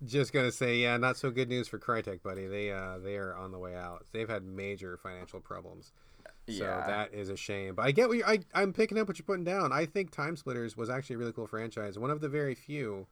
[0.04, 2.46] Just gonna say, yeah, not so good news for Crytek, buddy.
[2.46, 4.06] They uh they are on the way out.
[4.12, 5.92] They've had major financial problems.
[6.46, 6.86] So Yeah.
[6.86, 7.74] that is a shame.
[7.74, 9.72] But I get what you're, I I'm picking up what you're putting down.
[9.72, 11.98] I think TimeSplitters was actually a really cool franchise.
[11.98, 13.06] One of the very few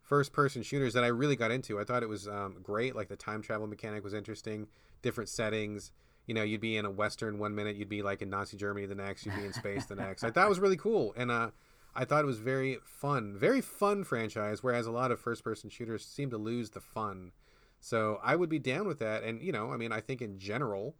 [0.00, 1.78] first person shooters that I really got into.
[1.78, 2.96] I thought it was um, great.
[2.96, 4.66] Like the time travel mechanic was interesting.
[5.02, 5.92] Different settings.
[6.26, 8.86] You know, you'd be in a western one minute, you'd be like in Nazi Germany
[8.86, 10.24] the next, you'd be in space the next.
[10.24, 11.50] I thought it was really cool, and uh,
[11.94, 14.62] I thought it was very fun, very fun franchise.
[14.62, 17.32] Whereas a lot of first person shooters seem to lose the fun.
[17.80, 19.24] So I would be down with that.
[19.24, 20.94] And you know, I mean, I think in general,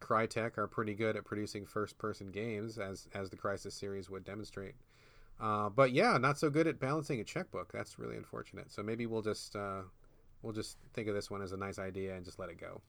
[0.00, 4.24] Crytek are pretty good at producing first person games, as as the Crysis series would
[4.24, 4.74] demonstrate.
[5.40, 7.72] Uh, but yeah, not so good at balancing a checkbook.
[7.72, 8.70] That's really unfortunate.
[8.70, 9.82] So maybe we'll just uh,
[10.42, 12.82] we'll just think of this one as a nice idea and just let it go.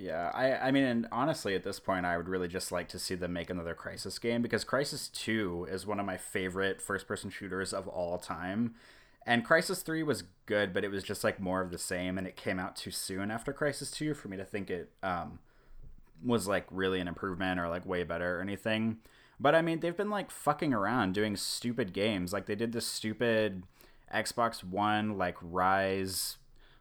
[0.00, 2.98] Yeah, I, I mean, and honestly, at this point, I would really just like to
[2.98, 7.06] see them make another Crysis game because Crysis 2 is one of my favorite first
[7.06, 8.76] person shooters of all time.
[9.26, 12.26] And Crysis 3 was good, but it was just like more of the same, and
[12.26, 15.38] it came out too soon after Crysis 2 for me to think it um,
[16.24, 18.96] was like really an improvement or like way better or anything.
[19.38, 22.32] But I mean, they've been like fucking around doing stupid games.
[22.32, 23.64] Like they did this stupid
[24.10, 26.36] Xbox One, like Ryse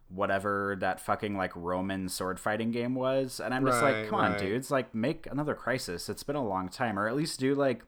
[0.10, 3.40] whatever that fucking like Roman sword fighting game was.
[3.40, 6.10] And I'm just Right, like, come on, dudes, like make another Crysis.
[6.10, 7.84] It's been a long time, or at least do like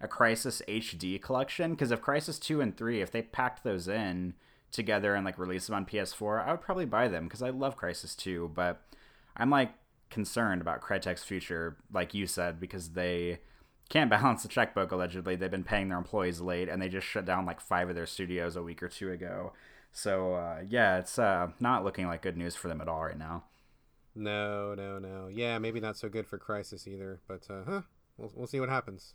[0.00, 1.72] a Crysis HD collection.
[1.72, 4.34] Because if Crysis two and three, if they packed those in
[4.70, 7.78] together and like release them on PS4, I would probably buy them because I love
[7.78, 8.50] Crysis two.
[8.54, 8.82] But
[9.36, 9.72] I'm like
[10.10, 13.38] concerned about Crytek's future, like you said, because they
[13.88, 14.92] can't balance the checkbook.
[14.92, 17.94] Allegedly, they've been paying their employees late, and they just shut down like five of
[17.94, 19.52] their studios a week or two ago.
[19.94, 23.16] So uh, yeah, it's uh, not looking like good news for them at all right
[23.16, 23.44] now.
[24.14, 25.28] No, no, no.
[25.28, 27.20] Yeah, maybe not so good for Crysis either.
[27.28, 27.80] But uh, huh,
[28.18, 29.14] we'll we'll see what happens.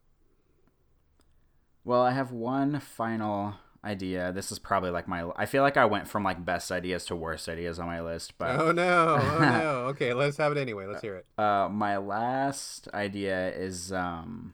[1.83, 4.31] Well, I have one final idea.
[4.31, 5.29] This is probably like my.
[5.35, 8.37] I feel like I went from like best ideas to worst ideas on my list,
[8.37, 9.71] but Oh no, oh no.
[9.89, 10.85] Okay, let's have it anyway.
[10.85, 11.25] Let's hear it.
[11.37, 14.53] Uh, my last idea is um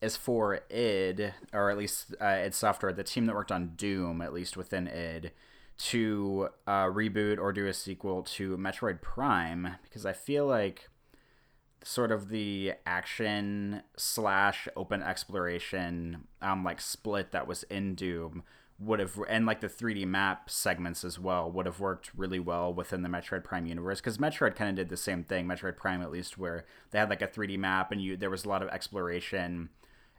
[0.00, 4.20] is for id or at least uh, id software the team that worked on doom
[4.20, 5.32] at least within id
[5.76, 10.88] to uh, reboot or do a sequel to metroid prime because i feel like
[11.82, 18.42] sort of the action slash open exploration um like split that was in doom
[18.78, 22.72] would have and like the 3d map segments as well would have worked really well
[22.72, 25.46] within the metroid prime universe because metroid kind of did the same thing.
[25.46, 28.44] Metroid prime at least where they had like a 3d map and you there was
[28.44, 29.68] a lot of exploration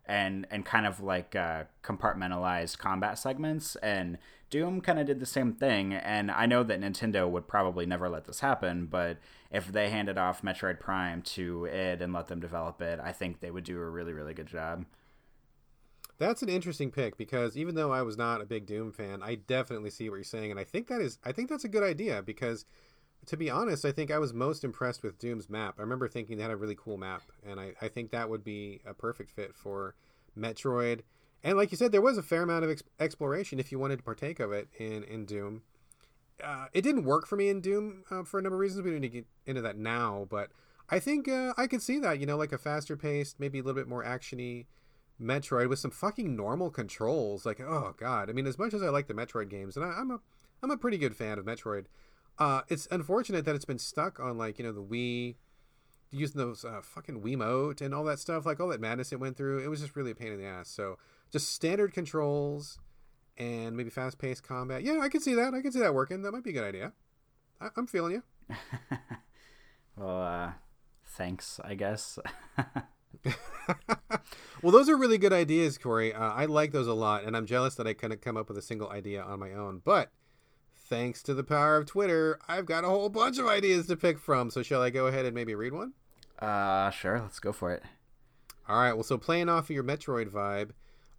[0.08, 4.18] and and kind of like uh, compartmentalized combat segments and
[4.50, 8.08] doom kind of did the same thing and i know that nintendo would probably never
[8.08, 9.18] let this happen but
[9.52, 13.40] if they handed off metroid prime to id and let them develop it i think
[13.40, 14.86] they would do a really really good job.
[16.18, 19.36] That's an interesting pick because even though I was not a big Doom fan, I
[19.36, 21.84] definitely see what you're saying, and I think that is I think that's a good
[21.84, 22.66] idea because,
[23.28, 25.76] to be honest, I think I was most impressed with Doom's map.
[25.78, 28.44] I remember thinking they had a really cool map, and I, I think that would
[28.44, 29.96] be a perfect fit for
[30.38, 31.02] Metroid.
[31.44, 33.98] And like you said, there was a fair amount of ex- exploration if you wanted
[33.98, 35.62] to partake of it in in Doom.
[36.44, 38.84] Uh, it didn't work for me in Doom uh, for a number of reasons.
[38.84, 40.50] We need to get into that now, but
[40.90, 42.20] I think uh, I could see that.
[42.20, 44.66] You know, like a faster paced, maybe a little bit more actiony
[45.22, 47.46] Metroid with some fucking normal controls.
[47.46, 48.30] Like, oh god.
[48.30, 50.20] I mean, as much as I like the Metroid games, and I, I'm a
[50.62, 51.86] I'm a pretty good fan of Metroid.
[52.38, 55.36] Uh, it's unfortunate that it's been stuck on like you know the Wii,
[56.12, 59.38] using those uh, fucking Wiimote and all that stuff, like all that madness it went
[59.38, 59.60] through.
[59.60, 60.70] It was just really a pain in the ass.
[60.70, 60.98] So
[61.32, 62.80] just standard controls
[63.38, 64.84] and maybe fast paced combat.
[64.84, 65.54] Yeah, I can see that.
[65.54, 66.22] I can see that working.
[66.22, 66.94] That might be a good idea.
[67.62, 68.24] I, I'm feeling you.
[69.98, 70.52] well uh
[71.04, 72.20] thanks i guess
[74.62, 76.14] well, those are really good ideas, Corey.
[76.14, 78.58] Uh, I like those a lot, and I'm jealous that I couldn't come up with
[78.58, 79.82] a single idea on my own.
[79.84, 80.12] But
[80.86, 84.20] thanks to the power of Twitter, I've got a whole bunch of ideas to pick
[84.20, 84.50] from.
[84.52, 85.94] So, shall I go ahead and maybe read one?
[86.40, 87.82] uh sure let's go for it
[88.68, 88.94] All right.
[88.94, 90.72] Well, so playing off of your Metroid vibe,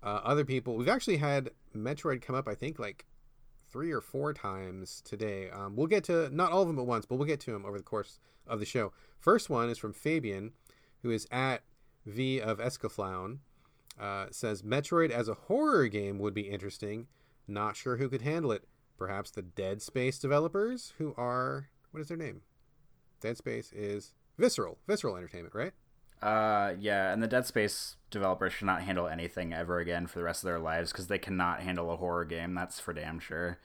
[0.02, 3.06] uh, other people, we've actually had Metroid come up, I think, like
[3.70, 5.48] three or four times today.
[5.50, 7.64] Um, we'll get to not all of them at once, but we'll get to them
[7.64, 8.92] over the course of the show.
[9.18, 10.52] First one is from Fabian,
[11.02, 11.62] who is at
[12.04, 13.38] V of Escaflowne.
[13.98, 17.06] uh, says Metroid as a horror game would be interesting.
[17.48, 18.64] Not sure who could handle it.
[18.98, 22.42] Perhaps the Dead Space developers, who are what is their name?
[23.20, 25.72] Dead Space is Visceral, Visceral Entertainment, right?
[26.22, 30.24] Uh, yeah, and the Dead Space developers should not handle anything ever again for the
[30.24, 32.54] rest of their lives because they cannot handle a horror game.
[32.54, 33.58] That's for damn sure.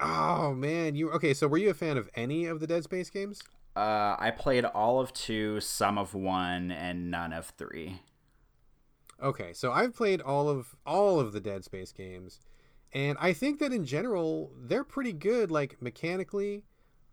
[0.00, 1.34] Oh man, you okay?
[1.34, 3.42] So were you a fan of any of the Dead Space games?
[3.76, 8.00] Uh, I played all of two, some of one, and none of three.
[9.22, 12.40] Okay, so I've played all of all of the Dead Space games,
[12.94, 15.50] and I think that in general they're pretty good.
[15.50, 16.62] Like mechanically,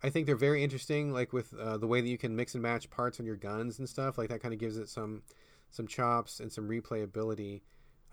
[0.04, 1.12] I think they're very interesting.
[1.12, 3.80] Like with uh, the way that you can mix and match parts on your guns
[3.80, 4.18] and stuff.
[4.18, 5.24] Like that kind of gives it some
[5.72, 7.62] some chops and some replayability.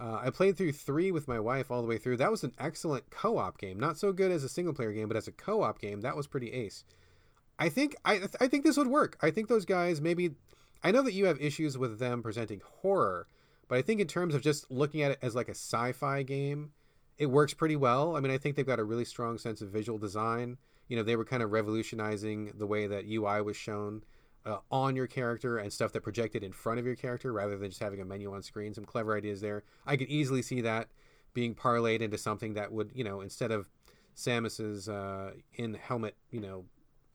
[0.01, 2.19] Uh, I played through three with my wife all the way through.
[2.19, 3.81] That was an excellent co-op game.
[3.81, 6.29] Not so good as a single player game, but as a co-op game, that was
[6.29, 6.85] pretty ace.
[7.59, 9.19] I think I I think this would work.
[9.21, 10.33] I think those guys maybe.
[10.83, 13.27] I know that you have issues with them presenting horror,
[13.67, 16.71] but I think in terms of just looking at it as like a sci-fi game,
[17.19, 18.17] it works pretty well.
[18.17, 20.57] I mean, I think they've got a really strong sense of visual design.
[20.89, 24.05] You know, they were kind of revolutionizing the way that UI was shown
[24.47, 27.71] uh, on your character and stuff that projected in front of your character rather than
[27.71, 28.73] just having a menu on screen.
[28.73, 29.65] Some clever ideas there.
[29.85, 30.89] I could easily see that
[31.35, 33.69] being parlayed into something that would, you know, instead of
[34.17, 36.65] Samus's uh, in helmet, you know,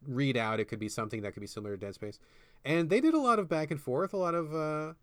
[0.08, 2.20] readout, it could be something that could be similar to Dead Space.
[2.66, 4.94] And they did a lot of back and forth, a lot of, uh,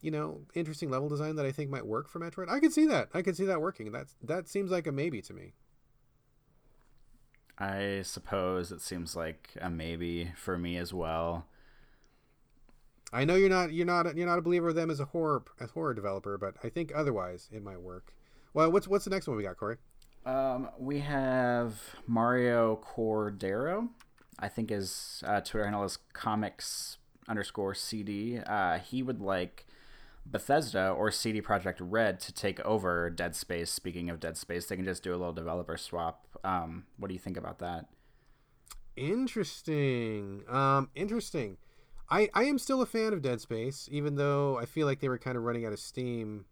[0.00, 2.50] you know, interesting level design that I think might work for Metroid.
[2.50, 3.08] I could see that.
[3.12, 3.92] I could see that working.
[3.92, 5.54] That's that seems like a maybe to me.
[7.58, 11.46] I suppose it seems like a maybe for me as well.
[13.12, 15.42] I know you're not you're not you're not a believer of them as a horror
[15.60, 18.14] as horror developer, but I think otherwise it might work.
[18.54, 19.76] Well, what's what's the next one we got, Corey?
[20.24, 23.88] Um, we have Mario Cordero.
[24.38, 28.38] I think his uh, Twitter handle is comics underscore CD.
[28.38, 29.66] Uh, he would like
[30.26, 33.70] Bethesda or CD Projekt Red to take over Dead Space.
[33.70, 36.26] Speaking of Dead Space, they can just do a little developer swap.
[36.44, 37.86] Um, what do you think about that?
[38.96, 40.42] Interesting.
[40.48, 41.56] Um, interesting.
[42.10, 45.08] I, I am still a fan of Dead Space, even though I feel like they
[45.08, 46.44] were kind of running out of steam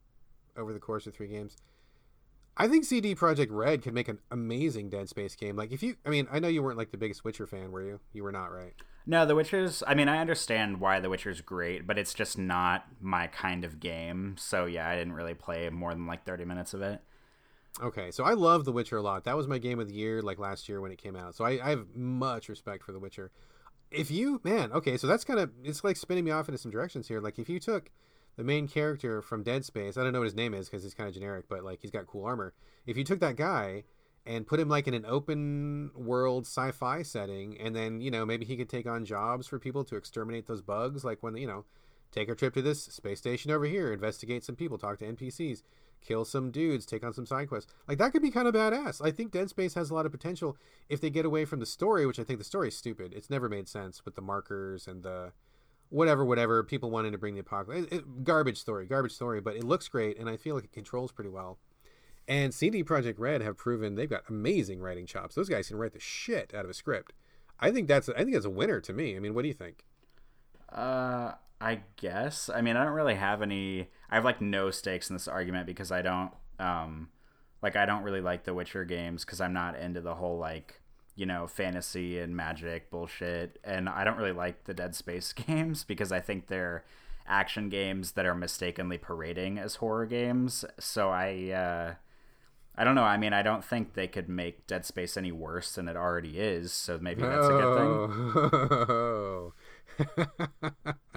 [0.56, 1.56] over the course of three games.
[2.56, 5.56] I think CD Projekt Red could make an amazing Dead Space game.
[5.56, 7.82] Like if you, I mean, I know you weren't like the biggest Witcher fan, were
[7.82, 8.00] you?
[8.12, 8.74] You were not, right?
[9.06, 9.82] No, The Witcher's.
[9.86, 13.80] I mean, I understand why The Witcher's great, but it's just not my kind of
[13.80, 14.36] game.
[14.38, 17.00] So yeah, I didn't really play more than like thirty minutes of it.
[17.80, 19.24] Okay, so I love The Witcher a lot.
[19.24, 21.34] That was my game of the year, like last year when it came out.
[21.34, 23.30] So I, I have much respect for The Witcher
[23.90, 26.70] if you man okay so that's kind of it's like spinning me off into some
[26.70, 27.90] directions here like if you took
[28.36, 30.94] the main character from dead space i don't know what his name is because he's
[30.94, 32.52] kind of generic but like he's got cool armor
[32.86, 33.82] if you took that guy
[34.28, 38.44] and put him like in an open world sci-fi setting and then you know maybe
[38.44, 41.64] he could take on jobs for people to exterminate those bugs like when you know
[42.12, 45.62] take a trip to this space station over here investigate some people talk to npcs
[46.00, 47.72] kill some dudes, take on some side quests.
[47.86, 49.04] Like that could be kind of badass.
[49.04, 50.56] I think Dead Space has a lot of potential
[50.88, 53.12] if they get away from the story, which I think the story is stupid.
[53.14, 55.32] It's never made sense with the markers and the
[55.90, 57.92] whatever, whatever people wanting to bring the apocalypse.
[57.92, 60.72] It, it, garbage story, garbage story, but it looks great, and I feel like it
[60.72, 61.58] controls pretty well.
[62.28, 65.34] And CD Projekt Red have proven they've got amazing writing chops.
[65.34, 67.14] Those guys can write the shit out of a script.
[67.58, 69.16] I think that's I think that's a winner to me.
[69.16, 69.84] I mean, what do you think?
[70.70, 72.50] Uh, I guess.
[72.54, 73.88] I mean, I don't really have any.
[74.10, 77.08] I have like no stakes in this argument because I don't, um,
[77.62, 80.82] like I don't really like the Witcher games because I'm not into the whole like
[81.16, 85.82] you know fantasy and magic bullshit, and I don't really like the Dead Space games
[85.82, 86.84] because I think they're
[87.26, 90.66] action games that are mistakenly parading as horror games.
[90.78, 91.52] So I.
[91.52, 91.94] Uh,
[92.78, 93.02] I don't know.
[93.02, 96.38] I mean, I don't think they could make Dead Space any worse than it already
[96.38, 96.72] is.
[96.72, 98.10] So maybe that's a good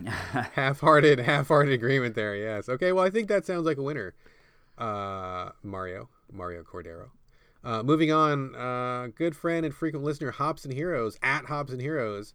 [0.01, 0.07] thing.
[0.53, 2.35] half-hearted, half-hearted agreement there.
[2.35, 2.67] Yes.
[2.67, 2.91] Okay.
[2.91, 4.15] Well, I think that sounds like a winner.
[4.75, 7.11] Uh, Mario, Mario Cordero.
[7.63, 11.79] Uh, moving on, uh, good friend and frequent listener Hops and Heroes at Hops and
[11.79, 12.33] Heroes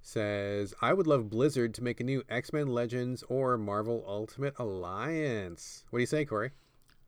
[0.00, 4.54] says, "I would love Blizzard to make a new X Men Legends or Marvel Ultimate
[4.56, 6.52] Alliance." What do you say, Corey?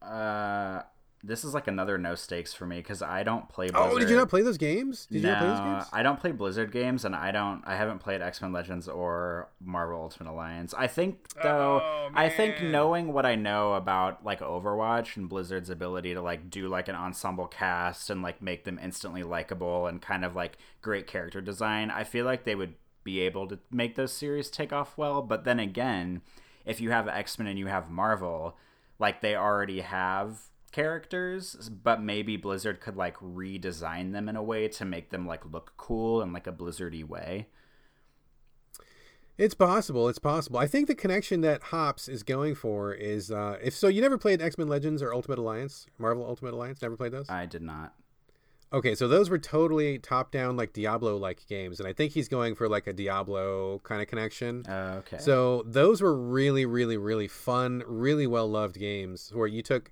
[0.03, 0.83] Uh,
[1.23, 3.67] this is like another no stakes for me because I don't play.
[3.69, 3.93] Oh, Blizzard.
[3.93, 5.07] Oh, did you not play those games?
[5.07, 5.85] Did no, you not play those games?
[5.93, 7.63] I don't play Blizzard games, and I don't.
[7.67, 10.75] I haven't played X Men Legends or Marvel Ultimate Alliance.
[10.77, 15.71] I think though, Oh, I think knowing what I know about like Overwatch and Blizzard's
[15.71, 20.01] ability to like do like an ensemble cast and like make them instantly likable and
[20.01, 23.97] kind of like great character design, I feel like they would be able to make
[23.97, 25.23] those series take off well.
[25.23, 26.23] But then again,
[26.65, 28.57] if you have X Men and you have Marvel,
[28.99, 34.69] like they already have characters, but maybe Blizzard could like redesign them in a way
[34.69, 37.49] to make them like look cool in like a Blizzardy way.
[39.39, 40.09] It's possible.
[40.09, 40.59] It's possible.
[40.59, 43.89] I think the connection that Hops is going for is uh, if so.
[43.89, 46.83] You never played X Men Legends or Ultimate Alliance, Marvel Ultimate Alliance.
[46.83, 47.31] Never played those.
[47.31, 47.95] I did not.
[48.73, 52.29] Okay, so those were totally top down, like Diablo like games, and I think he's
[52.29, 54.65] going for like a Diablo kind of connection.
[54.67, 55.19] Uh, okay.
[55.19, 59.91] So those were really, really, really fun, really well loved games where you took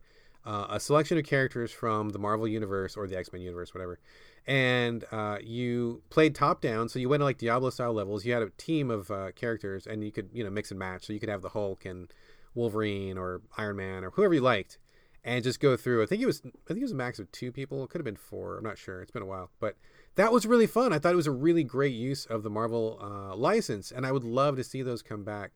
[0.49, 3.99] uh, a selection of characters from the Marvel universe or the X Men universe, whatever,
[4.47, 6.89] and uh, you played top down.
[6.89, 8.25] So you went to like Diablo style levels.
[8.25, 11.07] You had a team of uh, characters, and you could you know mix and match.
[11.07, 12.13] So you could have the Hulk and
[12.55, 14.79] Wolverine or Iron Man or whoever you liked
[15.25, 16.03] and just go through.
[16.03, 17.85] I think it was I think it was a max of two people.
[17.85, 18.57] It could have been four.
[18.57, 19.03] I'm not sure.
[19.03, 19.77] It's been a while, but
[20.15, 20.93] that was really fun.
[20.93, 24.13] I thought it was a really great use of the Marvel uh, license, and I
[24.13, 25.53] would love to see those come back.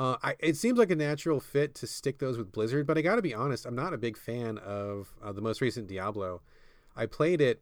[0.00, 3.02] Uh, I, it seems like a natural fit to stick those with Blizzard, but I
[3.02, 6.40] got to be honest, I'm not a big fan of uh, the most recent Diablo.
[6.96, 7.60] I played it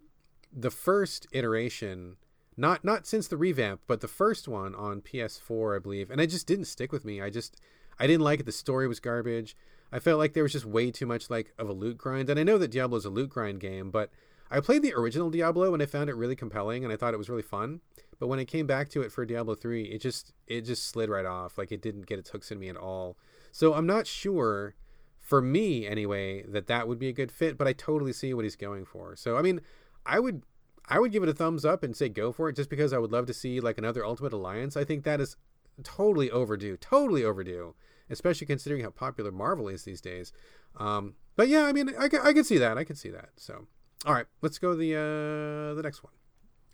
[0.52, 2.14] the first iteration,
[2.56, 6.28] not not since the revamp, but the first one on PS4, I believe, and it
[6.28, 7.20] just didn't stick with me.
[7.20, 7.60] I just
[7.98, 8.46] I didn't like it.
[8.46, 9.56] The story was garbage.
[9.90, 12.30] I felt like there was just way too much like of a loot grind.
[12.30, 14.12] And I know that Diablo is a loot grind game, but
[14.50, 17.18] I played the original Diablo and I found it really compelling and I thought it
[17.18, 17.80] was really fun.
[18.18, 21.08] But when I came back to it for Diablo 3, it just it just slid
[21.08, 21.58] right off.
[21.58, 23.16] Like it didn't get its hooks in me at all.
[23.52, 24.74] So I'm not sure
[25.20, 28.44] for me anyway that that would be a good fit, but I totally see what
[28.44, 29.14] he's going for.
[29.16, 29.60] So I mean,
[30.04, 30.42] I would
[30.88, 32.98] I would give it a thumbs up and say go for it just because I
[32.98, 34.76] would love to see like another Ultimate Alliance.
[34.76, 35.36] I think that is
[35.84, 36.76] totally overdue.
[36.76, 37.74] Totally overdue
[38.10, 40.32] especially considering how popular Marvel is these days.
[40.76, 42.78] Um, but yeah, I mean, I, I can see that.
[42.78, 43.30] I can see that.
[43.36, 43.66] So,
[44.06, 46.12] all right, let's go the uh, the next one.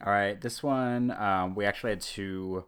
[0.05, 2.65] All right, this one um, we actually had two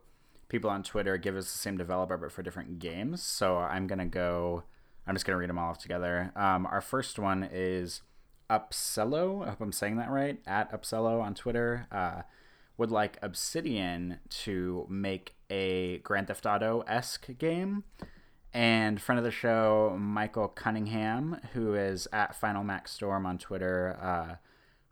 [0.49, 3.23] people on Twitter give us the same developer but for different games.
[3.23, 4.65] So I'm gonna go.
[5.07, 6.33] I'm just gonna read them all off together.
[6.35, 8.03] Um, our first one is
[8.51, 9.45] Upsello.
[9.45, 10.41] I hope I'm saying that right.
[10.47, 11.87] At Upsello on Twitter.
[11.91, 12.23] Uh,
[12.79, 17.85] would like Obsidian to make a Grand Theft Auto esque game
[18.57, 23.99] and friend of the show, Michael Cunningham, who is at Final Max Storm on Twitter,
[24.01, 24.37] uh,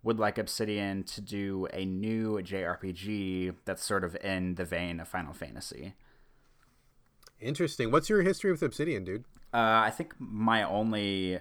[0.04, 5.08] would like Obsidian to do a new JRPG that's sort of in the vein of
[5.08, 5.94] Final Fantasy.
[7.40, 7.90] Interesting.
[7.90, 9.24] What's your history with Obsidian, dude?
[9.52, 11.40] Uh, I think my only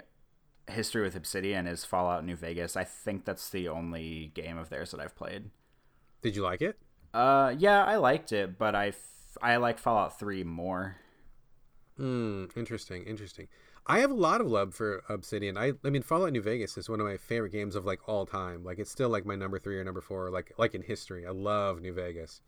[0.69, 2.77] history with Obsidian is Fallout New Vegas.
[2.77, 5.49] I think that's the only game of theirs that I've played.
[6.21, 6.77] Did you like it?
[7.13, 10.95] Uh, yeah, I liked it, but I, f- I like Fallout 3 more.
[11.97, 12.45] Hmm.
[12.55, 13.03] Interesting.
[13.03, 13.47] Interesting.
[13.85, 15.57] I have a lot of love for Obsidian.
[15.57, 18.25] I I mean Fallout New Vegas is one of my favorite games of like all
[18.25, 18.63] time.
[18.63, 21.25] Like it's still like my number three or number four, like like in history.
[21.25, 22.41] I love New Vegas.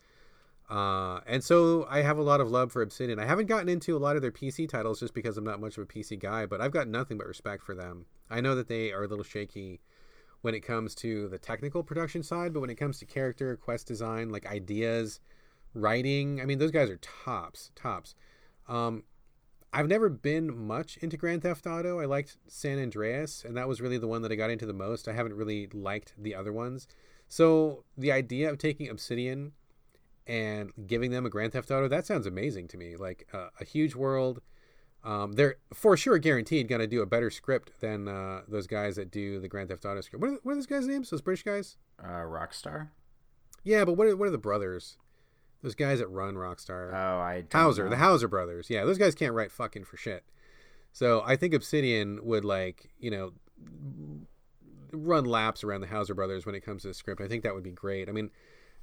[0.70, 3.20] Uh, and so I have a lot of love for Obsidian.
[3.20, 5.78] I haven't gotten into a lot of their PC titles just because I'm not much
[5.78, 8.06] of a PC guy, but I've got nothing but respect for them.
[8.30, 9.82] I know that they are a little shaky
[10.42, 13.88] when it comes to the technical production side, but when it comes to character, quest
[13.88, 15.20] design, like ideas,
[15.76, 18.16] writing, I mean those guys are tops, tops.
[18.68, 19.04] Um,
[19.76, 22.00] I've never been much into Grand Theft Auto.
[22.00, 24.72] I liked San Andreas, and that was really the one that I got into the
[24.72, 25.10] most.
[25.10, 26.88] I haven't really liked the other ones.
[27.28, 29.52] So the idea of taking Obsidian
[30.26, 32.96] and giving them a Grand Theft Auto, that sounds amazing to me.
[32.96, 34.40] Like uh, a huge world.
[35.04, 38.96] Um, they're for sure guaranteed going to do a better script than uh, those guys
[38.96, 40.22] that do the Grand Theft Auto script.
[40.22, 41.10] What are, what are those guys' names?
[41.10, 41.76] Those British guys?
[42.02, 42.92] Uh, Rockstar.
[43.66, 44.96] Yeah, but what are, what are the brothers?
[45.66, 46.94] Those guys that run Rockstar.
[46.94, 47.90] Oh, I Houser, know.
[47.90, 48.70] the Houser brothers.
[48.70, 50.24] Yeah, those guys can't write fucking for shit.
[50.92, 53.34] So I think Obsidian would like, you know,
[54.92, 57.20] run laps around the Houser brothers when it comes to the script.
[57.20, 58.10] I think that would be great.
[58.10, 58.30] I mean,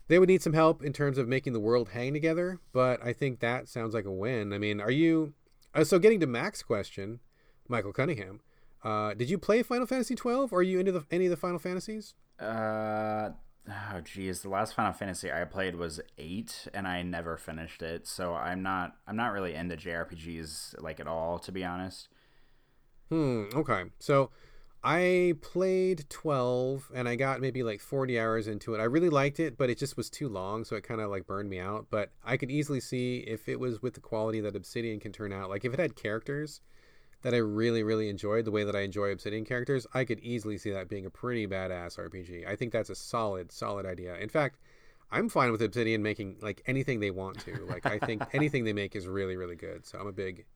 [0.08, 3.12] they would need some help in terms of making the world hang together, but I
[3.12, 4.52] think that sounds like a win.
[4.52, 5.34] I mean, are you
[5.76, 7.20] uh, so getting to Mac's question,
[7.68, 8.40] Michael Cunningham?
[8.82, 11.36] Uh, did you play Final Fantasy 12 or are you into the, any of the
[11.36, 12.14] Final Fantasies?
[12.40, 13.28] Uh,
[13.68, 18.06] oh geez, the last Final Fantasy I played was eight, and I never finished it.
[18.06, 22.08] So I'm not I'm not really into JRPGs like at all, to be honest.
[23.10, 23.44] Hmm.
[23.54, 23.84] Okay.
[23.98, 24.30] So
[24.84, 28.80] I played 12 and I got maybe like 40 hours into it.
[28.80, 31.26] I really liked it, but it just was too long, so it kind of like
[31.26, 31.86] burned me out.
[31.90, 35.32] But I could easily see if it was with the quality that Obsidian can turn
[35.32, 36.60] out, like if it had characters
[37.22, 40.58] that I really, really enjoyed, the way that I enjoy Obsidian characters, I could easily
[40.58, 42.46] see that being a pretty badass RPG.
[42.46, 44.16] I think that's a solid, solid idea.
[44.16, 44.58] In fact,
[45.10, 47.64] I'm fine with Obsidian making like anything they want to.
[47.68, 49.86] Like I think anything they make is really, really good.
[49.86, 50.46] So I'm a big,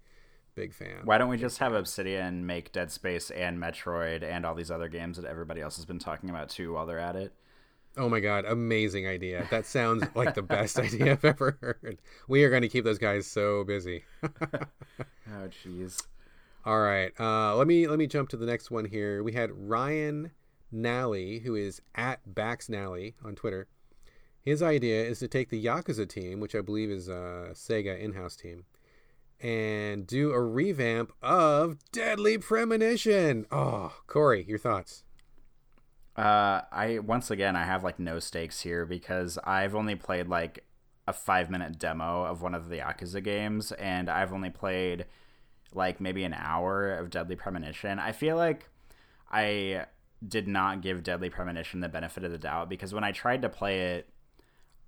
[0.55, 1.03] big fan.
[1.05, 4.89] Why don't we just have Obsidian make Dead Space and Metroid and all these other
[4.89, 7.33] games that everybody else has been talking about too while they're at it?
[7.99, 9.47] Oh my god, amazing idea.
[9.51, 11.99] That sounds like the best idea I've ever heard.
[12.29, 14.05] We are going to keep those guys so busy.
[14.23, 16.03] oh jeez.
[16.67, 17.13] All right.
[17.21, 19.23] Uh, let me let me jump to the next one here.
[19.23, 20.33] We had Ryan
[20.73, 23.69] Nally, who is at Bax Nally on Twitter.
[24.43, 28.35] His idea is to take the Yakuza team, which I believe is a Sega in-house
[28.35, 28.65] team,
[29.41, 33.47] and do a revamp of Deadly Premonition.
[33.53, 35.05] Oh, Corey, your thoughts?
[36.17, 40.65] Uh, I once again I have like no stakes here because I've only played like
[41.07, 45.07] a five minute demo of one of the Yakuza games, and I've only played
[45.75, 47.99] like maybe an hour of Deadly Premonition.
[47.99, 48.69] I feel like
[49.31, 49.87] I
[50.27, 53.49] did not give Deadly Premonition the benefit of the doubt because when I tried to
[53.49, 54.09] play it,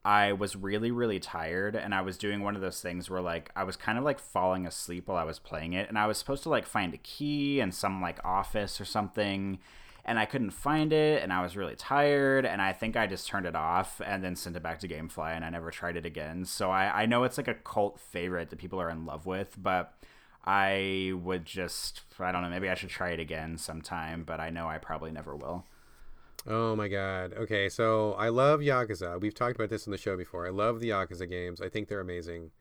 [0.04, 3.50] I was really, really tired and I was doing one of those things where like
[3.54, 6.18] I was kind of like falling asleep while I was playing it and I was
[6.18, 9.58] supposed to like find a key in some like office or something
[10.04, 13.26] and I couldn't find it and I was really tired and I think I just
[13.26, 16.06] turned it off and then sent it back to Gamefly and I never tried it
[16.06, 16.46] again.
[16.46, 19.56] So I, I know it's like a cult favorite that people are in love with,
[19.58, 19.92] but
[20.44, 24.50] I would just I don't know, maybe I should try it again sometime, but I
[24.50, 25.64] know I probably never will.
[26.46, 27.34] Oh my god.
[27.34, 29.20] Okay, so I love Yakuza.
[29.20, 30.46] We've talked about this on the show before.
[30.46, 31.60] I love the Yakuza games.
[31.60, 32.52] I think they're amazing.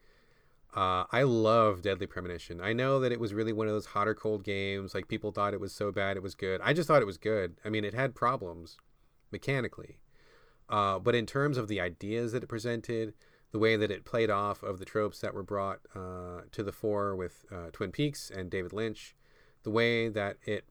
[0.75, 2.59] Uh, I love Deadly Premonition.
[2.61, 4.93] I know that it was really one of those hot or cold games.
[4.93, 6.59] Like people thought it was so bad it was good.
[6.63, 7.55] I just thought it was good.
[7.63, 8.77] I mean, it had problems
[9.31, 9.97] mechanically,
[10.69, 13.13] uh, but in terms of the ideas that it presented,
[13.51, 16.71] the way that it played off of the tropes that were brought uh, to the
[16.71, 19.15] fore with uh, Twin Peaks and David Lynch,
[19.63, 20.65] the way that it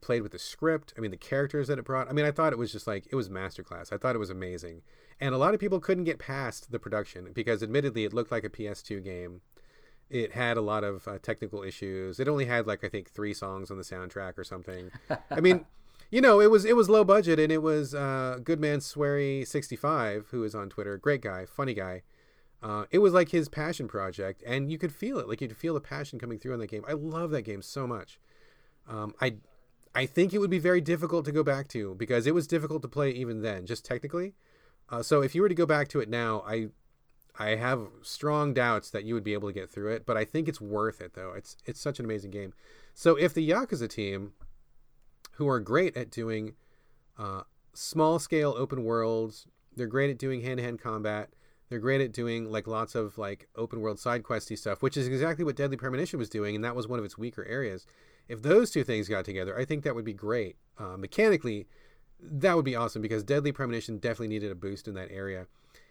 [0.00, 0.94] played with the script.
[0.96, 2.08] I mean, the characters that it brought.
[2.08, 3.92] I mean, I thought it was just like it was masterclass.
[3.92, 4.82] I thought it was amazing,
[5.20, 8.44] and a lot of people couldn't get past the production because, admittedly, it looked like
[8.44, 9.42] a PS2 game.
[10.08, 12.18] It had a lot of uh, technical issues.
[12.18, 14.90] It only had like I think three songs on the soundtrack or something.
[15.30, 15.66] I mean,
[16.10, 19.76] you know, it was it was low budget, and it was uh, Goodman Swery sixty
[19.76, 22.02] five, who is on Twitter, great guy, funny guy.
[22.62, 25.28] Uh, it was like his passion project, and you could feel it.
[25.28, 26.84] Like you could feel the passion coming through in that game.
[26.88, 28.18] I love that game so much.
[28.88, 29.36] Um, I
[29.94, 32.82] I think it would be very difficult to go back to because it was difficult
[32.82, 34.34] to play even then, just technically.
[34.88, 36.68] Uh, so if you were to go back to it now, I
[37.38, 40.24] I have strong doubts that you would be able to get through it, but I
[40.24, 41.32] think it's worth it though.
[41.36, 42.54] It's it's such an amazing game.
[42.94, 44.32] So if the Yakuza team,
[45.38, 46.52] who are great at doing
[47.16, 51.30] uh, small scale open worlds, they're great at doing hand to hand combat.
[51.68, 55.06] They're great at doing like lots of like open world side questy stuff, which is
[55.06, 57.86] exactly what Deadly Premonition was doing, and that was one of its weaker areas.
[58.26, 60.56] If those two things got together, I think that would be great.
[60.76, 61.68] Uh, mechanically,
[62.20, 65.46] that would be awesome because Deadly Premonition definitely needed a boost in that area.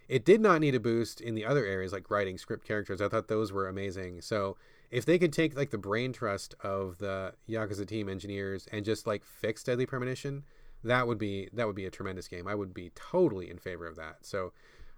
[0.10, 3.02] It did not need a boost in the other areas like writing script characters.
[3.02, 4.22] I thought those were amazing.
[4.22, 4.58] So
[4.90, 9.06] if they could take like the brain trust of the Yakuza team engineers and just
[9.06, 10.44] like fix Deadly Premonition,
[10.84, 12.48] that would be that would be a tremendous game.
[12.48, 14.18] I would be totally in favor of that.
[14.22, 14.54] So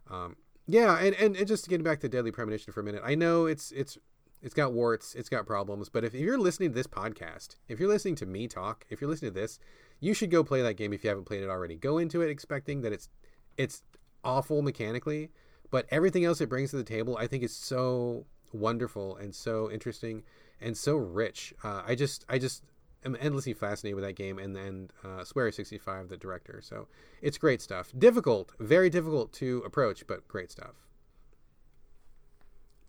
[0.10, 0.36] um,
[0.68, 3.16] yeah, and, and, and just to get back to Deadly Premonition for a minute, I
[3.16, 3.98] know it's it's
[4.42, 7.80] it's got warts, it's got problems, but if, if you're listening to this podcast, if
[7.80, 9.60] you're listening to me talk, if you're listening to this,
[10.00, 11.76] you should go play that game if you haven't played it already.
[11.76, 13.10] Go into it expecting that it's
[13.58, 13.84] it's
[14.24, 15.32] awful mechanically,
[15.72, 19.70] but everything else it brings to the table, I think is so wonderful and so
[19.72, 20.24] interesting
[20.62, 21.54] and so rich.
[21.64, 22.64] Uh, I just I just
[23.06, 26.60] am endlessly fascinated with that game and then uh, Swery 65 the director.
[26.64, 26.88] So
[27.22, 27.92] it's great stuff.
[27.98, 30.74] Difficult, very difficult to approach, but great stuff.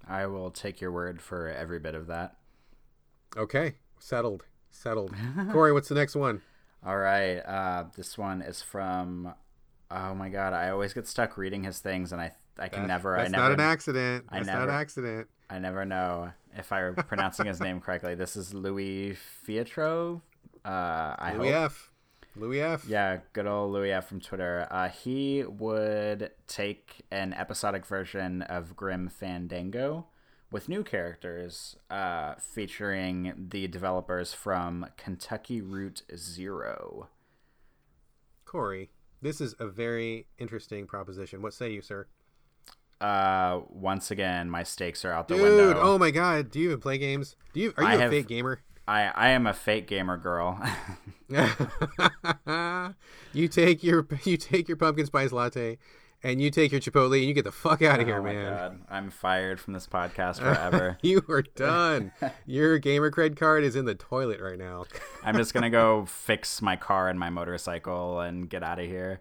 [0.09, 2.37] I will take your word for every bit of that.
[3.37, 5.15] Okay, settled, settled.
[5.53, 6.43] Corey, what's the next one?
[6.85, 9.33] All right, uh, this one is from.
[9.91, 12.89] Oh my god, I always get stuck reading his things, and I I can That-
[12.89, 13.17] never.
[13.17, 14.25] That's I never, not an accident.
[14.31, 15.29] I That's never- not an accident.
[15.51, 18.15] I never know if I'm pronouncing his name correctly.
[18.15, 20.21] This is Louis Fietro.
[20.65, 20.69] Uh,
[21.19, 21.65] I Louis hope.
[21.65, 21.91] F.
[22.37, 22.85] Louis F.
[22.87, 24.69] Yeah, good old Louis F from Twitter.
[24.71, 30.07] Uh, he would take an episodic version of Grim Fandango
[30.53, 37.09] with new characters, uh, featuring the developers from Kentucky Route Zero.
[38.45, 38.91] Corey,
[39.23, 41.43] this is a very interesting proposition.
[41.43, 42.07] What say you, sir?
[43.01, 45.81] Uh, once again, my stakes are out the Dude, window.
[45.81, 47.35] oh my god, do you even play games?
[47.55, 48.61] Do you are you I a have- fake gamer?
[48.89, 50.61] I I am a fake gamer girl.
[53.33, 55.79] you take your you take your pumpkin spice latte
[56.23, 58.33] and you take your chipotle and you get the fuck out of here, oh my
[58.35, 58.53] man.
[58.53, 60.99] god, I'm fired from this podcast forever.
[61.03, 62.13] you are done.
[62.47, 64.85] your gamer cred card is in the toilet right now.
[65.25, 69.21] I'm just gonna go fix my car and my motorcycle and get out of here.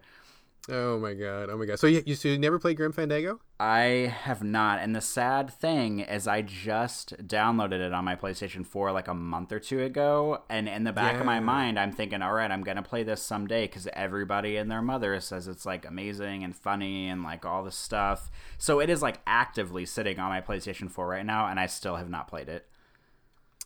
[0.68, 1.50] Oh my god.
[1.50, 1.80] Oh my god.
[1.80, 3.40] So you, you, so you never played Grim Fandango?
[3.60, 8.66] I have not, and the sad thing is, I just downloaded it on my PlayStation
[8.66, 11.92] 4 like a month or two ago, and in the back of my mind, I'm
[11.92, 15.66] thinking, all right, I'm gonna play this someday because everybody and their mother says it's
[15.66, 18.30] like amazing and funny and like all this stuff.
[18.58, 21.96] So it is like actively sitting on my PlayStation 4 right now, and I still
[21.96, 22.68] have not played it.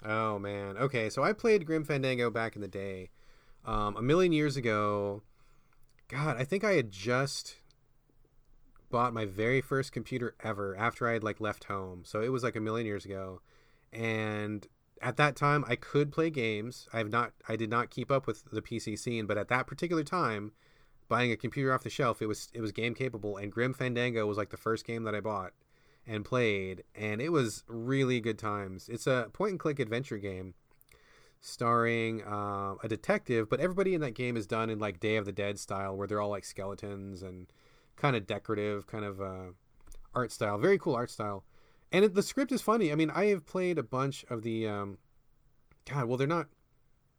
[0.06, 0.78] Oh man.
[0.78, 3.10] Okay, so I played Grim Fandango back in the day,
[3.66, 5.22] um, a million years ago.
[6.14, 7.56] God, I think I had just
[8.92, 12.04] bought my very first computer ever after I had like left home.
[12.06, 13.42] So it was like a million years ago,
[13.92, 14.68] and
[15.02, 16.88] at that time I could play games.
[16.94, 20.04] I've not I did not keep up with the PC scene, but at that particular
[20.04, 20.52] time,
[21.10, 24.28] buying a computer off the shelf, it was it was game capable and Grim Fandango
[24.28, 25.54] was like the first game that I bought
[26.06, 28.88] and played and it was really good times.
[28.88, 30.54] It's a point and click adventure game
[31.46, 35.26] starring uh, a detective, but everybody in that game is done in like Day of
[35.26, 37.48] the Dead style where they're all like skeletons and
[37.96, 39.52] kind of decorative kind of uh,
[40.16, 40.58] art style.
[40.58, 41.44] Very cool art style
[41.94, 42.92] and it, the script is funny.
[42.92, 44.98] I mean, I have played a bunch of the, um,
[45.90, 46.48] God, well, they're not.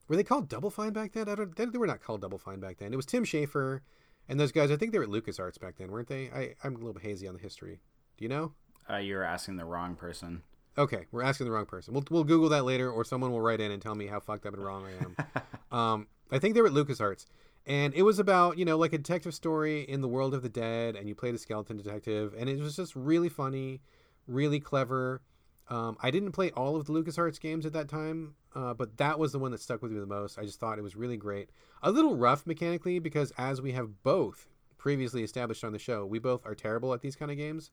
[0.08, 1.28] Were they called Double Fine back then?
[1.28, 1.54] I don't.
[1.56, 2.92] They, they were not called Double Fine back then.
[2.92, 3.80] It was Tim Schafer
[4.28, 4.70] and those guys.
[4.70, 6.28] I think they were at LucasArts back then, weren't they?
[6.28, 7.80] I, I'm a little hazy on the history.
[8.18, 8.52] Do you know?
[8.90, 10.42] Uh, you're asking the wrong person.
[10.76, 11.94] Okay, we're asking the wrong person.
[11.94, 14.46] We'll, we'll Google that later, or someone will write in and tell me how fucked
[14.46, 15.16] up and wrong I am.
[15.78, 17.26] um, I think they were at LucasArts,
[17.66, 20.48] and it was about you know like a detective story in the world of the
[20.48, 23.80] dead, and you played a skeleton detective, and it was just really funny
[24.26, 25.22] really clever.
[25.68, 29.18] Um, I didn't play all of the LucasArts games at that time, uh, but that
[29.18, 30.38] was the one that stuck with me the most.
[30.38, 31.50] I just thought it was really great.
[31.82, 36.18] A little rough mechanically because, as we have both previously established on the show, we
[36.18, 37.70] both are terrible at these kind of games.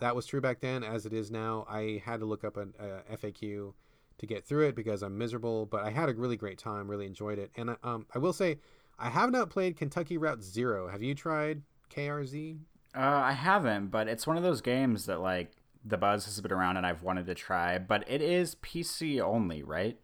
[0.00, 1.66] That was true back then, as it is now.
[1.68, 3.72] I had to look up an a FAQ
[4.18, 7.06] to get through it because I'm miserable, but I had a really great time, really
[7.06, 7.50] enjoyed it.
[7.56, 8.58] And um, I will say,
[8.98, 10.88] I have not played Kentucky Route Zero.
[10.88, 12.58] Have you tried KRZ?
[12.94, 15.52] Uh, I haven't, but it's one of those games that like
[15.84, 19.62] the buzz has been around and I've wanted to try, but it is PC only,
[19.62, 19.98] right?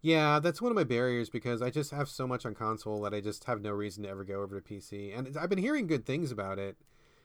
[0.00, 3.14] Yeah, that's one of my barriers because I just have so much on console that
[3.14, 5.16] I just have no reason to ever go over to PC.
[5.16, 6.76] And I've been hearing good things about it.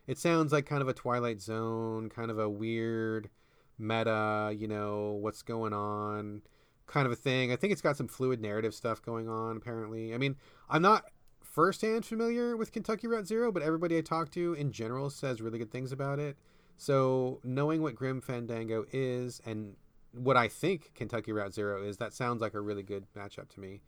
[0.09, 3.29] It sounds like kind of a Twilight Zone, kind of a weird
[3.77, 6.41] meta, you know, what's going on
[6.89, 7.51] kind of a thing.
[7.51, 10.13] I think it's got some fluid narrative stuff going on, apparently.
[10.13, 10.35] I mean,
[10.69, 11.05] I'm not
[11.41, 15.59] firsthand familiar with Kentucky Route Zero, but everybody I talk to in general says really
[15.59, 16.37] good things about it.
[16.77, 19.75] So knowing what Grim Fandango is and
[20.13, 23.59] what I think Kentucky Route Zero is, that sounds like a really good matchup to
[23.59, 23.81] me.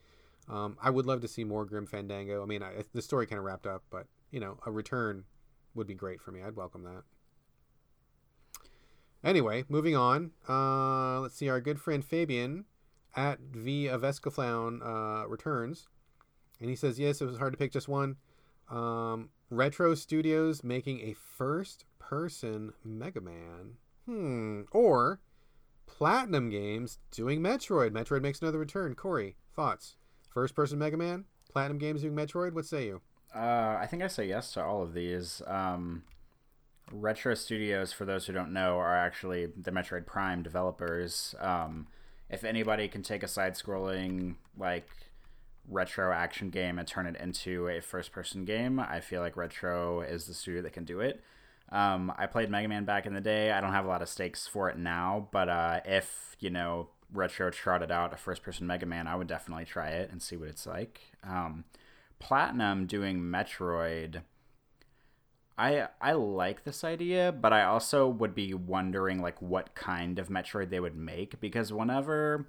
[0.49, 2.43] Um, I would love to see more Grim Fandango.
[2.43, 5.23] I mean, I, the story kind of wrapped up, but you know, a return
[5.75, 6.41] would be great for me.
[6.41, 7.03] I'd welcome that.
[9.23, 10.31] Anyway, moving on.
[10.49, 11.49] Uh, let's see.
[11.49, 12.65] Our good friend Fabian
[13.15, 15.87] at V of Escaflowne uh, returns,
[16.59, 18.15] and he says, "Yes, it was hard to pick just one.
[18.69, 23.77] Um, Retro Studios making a first person Mega Man.
[24.05, 24.61] Hmm.
[24.71, 25.19] Or
[25.85, 27.91] Platinum Games doing Metroid.
[27.91, 28.95] Metroid makes another return.
[28.95, 29.97] Corey, thoughts?
[30.29, 31.25] First person Mega Man?
[31.51, 32.53] Platinum Games doing Metroid?
[32.53, 33.01] What say you?
[33.33, 35.41] Uh, I think I say yes to all of these.
[35.47, 36.03] Um,
[36.91, 41.33] Retro Studios, for those who don't know, are actually the Metroid Prime developers.
[41.39, 41.87] Um,
[42.29, 44.87] if anybody can take a side scrolling, like,
[45.69, 50.01] retro action game and turn it into a first person game, I feel like Retro
[50.01, 51.21] is the studio that can do it.
[51.71, 53.51] Um, I played Mega Man back in the day.
[53.51, 56.89] I don't have a lot of stakes for it now, but uh, if you know
[57.13, 60.49] Retro trotted out a first-person Mega Man, I would definitely try it and see what
[60.49, 60.99] it's like.
[61.23, 61.63] Um,
[62.21, 64.21] Platinum doing Metroid.
[65.57, 70.29] I I like this idea, but I also would be wondering like what kind of
[70.29, 72.47] Metroid they would make because whenever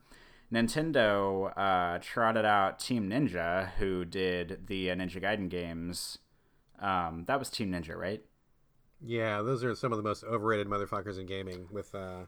[0.53, 6.19] Nintendo uh, trotted out Team Ninja, who did the uh, Ninja Gaiden games,
[6.79, 8.23] um, that was Team Ninja, right?
[9.01, 12.27] Yeah, those are some of the most overrated motherfuckers in gaming with uh,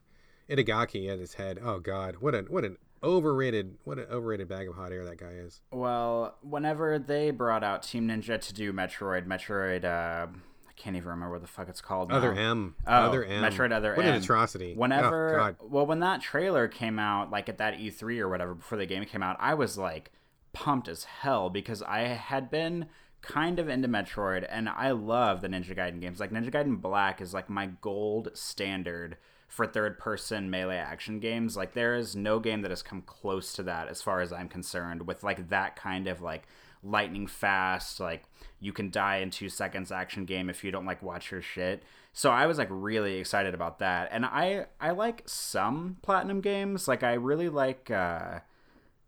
[0.49, 1.61] Itagaki at his head.
[1.63, 5.19] Oh God, what an what an overrated what an overrated bag of hot air that
[5.19, 5.61] guy is.
[5.71, 11.09] Well, whenever they brought out Team Ninja to do Metroid, Metroid, uh, I can't even
[11.09, 12.09] remember what the fuck it's called.
[12.09, 12.17] Now.
[12.17, 14.15] Other M, oh, Other M, Metroid Other what M.
[14.15, 14.75] an atrocity.
[14.75, 18.79] Whenever, oh, well, when that trailer came out, like at that E3 or whatever, before
[18.79, 20.11] the game came out, I was like
[20.53, 22.87] pumped as hell because I had been
[23.25, 26.21] kind of into Metroid, and I love the Ninja Gaiden games.
[26.21, 29.17] Like Ninja Gaiden Black is like my gold standard
[29.55, 31.57] for third person melee action games.
[31.57, 34.49] Like there is no game that has come close to that as far as I'm
[34.49, 36.49] concerned with like that kind of like
[36.83, 38.25] lightning fast, like
[38.59, 41.85] you can die in 2 seconds action game if you don't like watch your shit.
[42.13, 44.09] So I was like really excited about that.
[44.11, 46.89] And I I like some platinum games.
[46.89, 48.41] Like I really like uh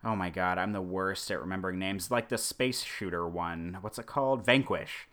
[0.04, 2.08] oh my god, I'm the worst at remembering names.
[2.08, 3.78] Like the space shooter one.
[3.80, 4.46] What's it called?
[4.46, 5.08] Vanquish.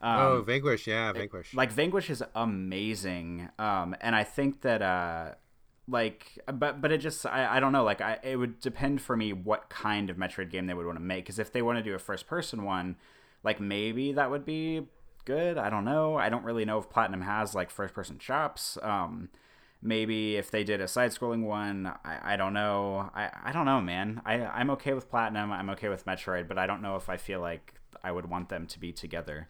[0.00, 1.54] Um, oh, Vanquish, yeah, Vanquish.
[1.54, 5.34] Like Vanquish is amazing, um, and I think that, uh,
[5.88, 7.84] like, but but it just I, I don't know.
[7.84, 10.98] Like, I it would depend for me what kind of Metroid game they would want
[10.98, 11.24] to make.
[11.24, 12.96] Because if they want to do a first person one,
[13.42, 14.82] like maybe that would be
[15.24, 15.58] good.
[15.58, 16.16] I don't know.
[16.16, 18.78] I don't really know if Platinum has like first person chops.
[18.82, 19.30] Um,
[19.80, 23.64] maybe if they did a side scrolling one I, I don't know I, I don't
[23.64, 26.96] know man I, i'm okay with platinum i'm okay with metroid but i don't know
[26.96, 29.48] if i feel like i would want them to be together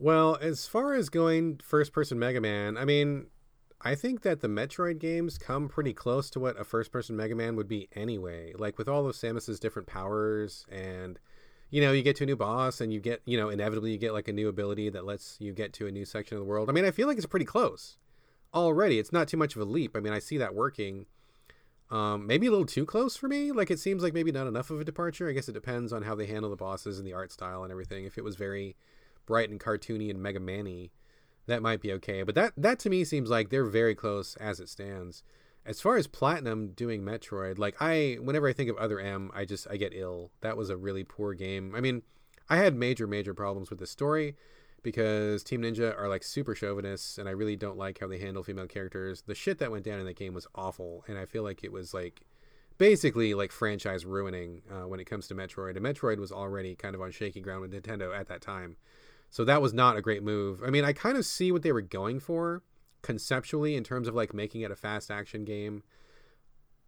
[0.00, 3.26] Well, as far as going first person Mega Man, I mean,
[3.80, 7.34] I think that the Metroid games come pretty close to what a first person Mega
[7.34, 8.52] Man would be anyway.
[8.56, 11.18] Like with all of Samus's different powers and
[11.70, 13.98] you know, you get to a new boss and you get, you know, inevitably you
[13.98, 16.48] get like a new ability that lets you get to a new section of the
[16.48, 16.70] world.
[16.70, 17.98] I mean, I feel like it's pretty close
[18.54, 18.98] already.
[18.98, 19.96] It's not too much of a leap.
[19.96, 21.06] I mean, I see that working.
[21.90, 23.52] Um, maybe a little too close for me.
[23.52, 25.28] Like it seems like maybe not enough of a departure.
[25.28, 27.70] I guess it depends on how they handle the bosses and the art style and
[27.70, 28.04] everything.
[28.04, 28.76] If it was very
[29.28, 30.88] bright and cartoony and Mega Man-y,
[31.46, 32.22] that might be okay.
[32.22, 35.22] But that that to me seems like they're very close as it stands.
[35.66, 39.44] As far as Platinum doing Metroid, like I whenever I think of Other M, I
[39.44, 40.32] just I get ill.
[40.40, 41.74] That was a really poor game.
[41.76, 42.02] I mean,
[42.48, 44.34] I had major major problems with the story
[44.82, 48.42] because Team Ninja are like super chauvinists and I really don't like how they handle
[48.42, 49.22] female characters.
[49.26, 51.72] The shit that went down in that game was awful and I feel like it
[51.72, 52.22] was like
[52.78, 55.76] basically like franchise ruining uh, when it comes to Metroid.
[55.76, 58.76] And Metroid was already kind of on shaky ground with Nintendo at that time.
[59.30, 60.62] So that was not a great move.
[60.64, 62.62] I mean, I kind of see what they were going for
[63.02, 65.82] conceptually in terms of like making it a fast action game,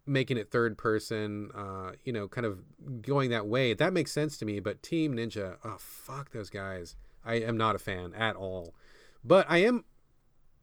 [0.07, 2.61] making it third person, uh, you know, kind of
[3.03, 3.75] going that way.
[3.75, 4.61] That makes sense to me.
[4.61, 6.97] But Team Ninja, oh fuck those guys.
[7.25, 8.75] I am not a fan at all.
[9.23, 9.85] But I am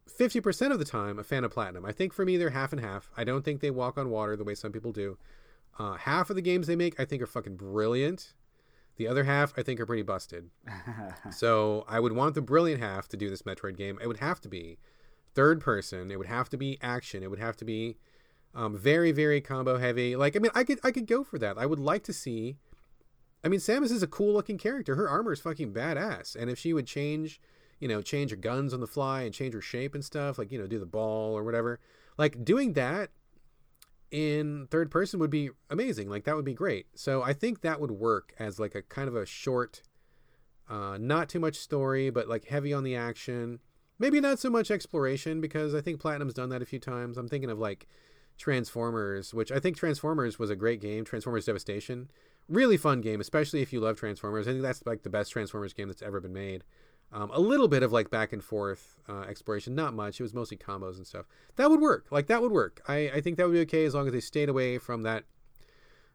[0.07, 1.85] 50% of the time a fan of Platinum.
[1.85, 3.09] I think for me they're half and half.
[3.15, 5.17] I don't think they walk on water the way some people do.
[5.77, 8.33] Uh, half of the games they make I think are fucking brilliant.
[8.97, 10.49] The other half I think are pretty busted.
[11.31, 13.97] so I would want the brilliant half to do this Metroid game.
[14.01, 14.77] It would have to be
[15.33, 16.11] third person.
[16.11, 17.23] It would have to be action.
[17.23, 17.97] It would have to be
[18.55, 20.15] um, very very combo heavy.
[20.15, 21.57] Like I mean I could I could go for that.
[21.57, 22.57] I would like to see.
[23.43, 24.95] I mean Samus is a cool looking character.
[24.95, 26.35] Her armor is fucking badass.
[26.35, 27.39] And if she would change,
[27.79, 30.51] you know, change her guns on the fly and change her shape and stuff, like
[30.51, 31.79] you know do the ball or whatever,
[32.17, 33.11] like doing that
[34.11, 36.09] in third person would be amazing.
[36.09, 36.87] Like that would be great.
[36.95, 39.81] So I think that would work as like a kind of a short,
[40.69, 43.59] uh, not too much story, but like heavy on the action.
[43.99, 47.17] Maybe not so much exploration because I think Platinum's done that a few times.
[47.17, 47.87] I'm thinking of like
[48.37, 51.03] Transformers, which I think Transformers was a great game.
[51.03, 52.09] Transformers Devastation,
[52.47, 54.47] really fun game, especially if you love Transformers.
[54.47, 56.63] I think that's like the best Transformers game that's ever been made.
[57.09, 60.19] Um, a little bit of like back and forth uh, exploration, not much.
[60.19, 61.25] It was mostly combos and stuff.
[61.55, 62.07] That would work.
[62.11, 62.81] Like that would work.
[62.87, 65.23] I, I think that would be okay as long as they stayed away from that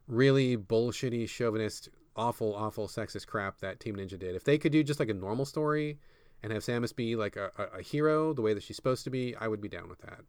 [0.06, 4.34] really bullshitty, chauvinist, awful, awful sexist crap that Team Ninja did.
[4.34, 5.98] If they could do just like a normal story
[6.42, 9.10] and have Samus be like a, a, a hero the way that she's supposed to
[9.10, 10.20] be, I would be down with that.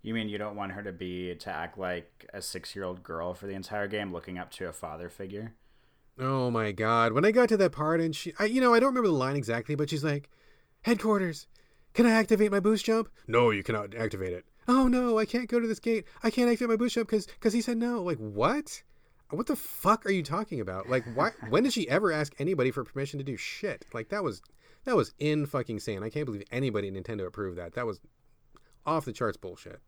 [0.00, 3.46] You mean you don't want her to be to act like a six-year-old girl for
[3.46, 5.54] the entire game, looking up to a father figure?
[6.18, 7.12] Oh my god!
[7.12, 9.14] When I got to that part and she, I, you know, I don't remember the
[9.14, 10.30] line exactly, but she's like,
[10.82, 11.48] "Headquarters,
[11.92, 14.44] can I activate my boost jump?" No, you cannot activate it.
[14.68, 16.04] Oh no, I can't go to this gate.
[16.22, 18.02] I can't activate my boost jump because because he said no.
[18.02, 18.82] Like what?
[19.30, 20.88] What the fuck are you talking about?
[20.88, 21.30] Like why?
[21.48, 23.84] when did she ever ask anybody for permission to do shit?
[23.92, 24.40] Like that was
[24.84, 26.02] that was in fucking sane.
[26.02, 27.74] I can't believe anybody at Nintendo approved that.
[27.74, 28.00] That was
[28.86, 29.80] off the charts bullshit.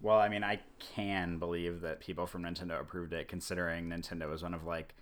[0.00, 4.42] Well, I mean, I can believe that people from Nintendo approved it, considering Nintendo was
[4.42, 4.94] one of like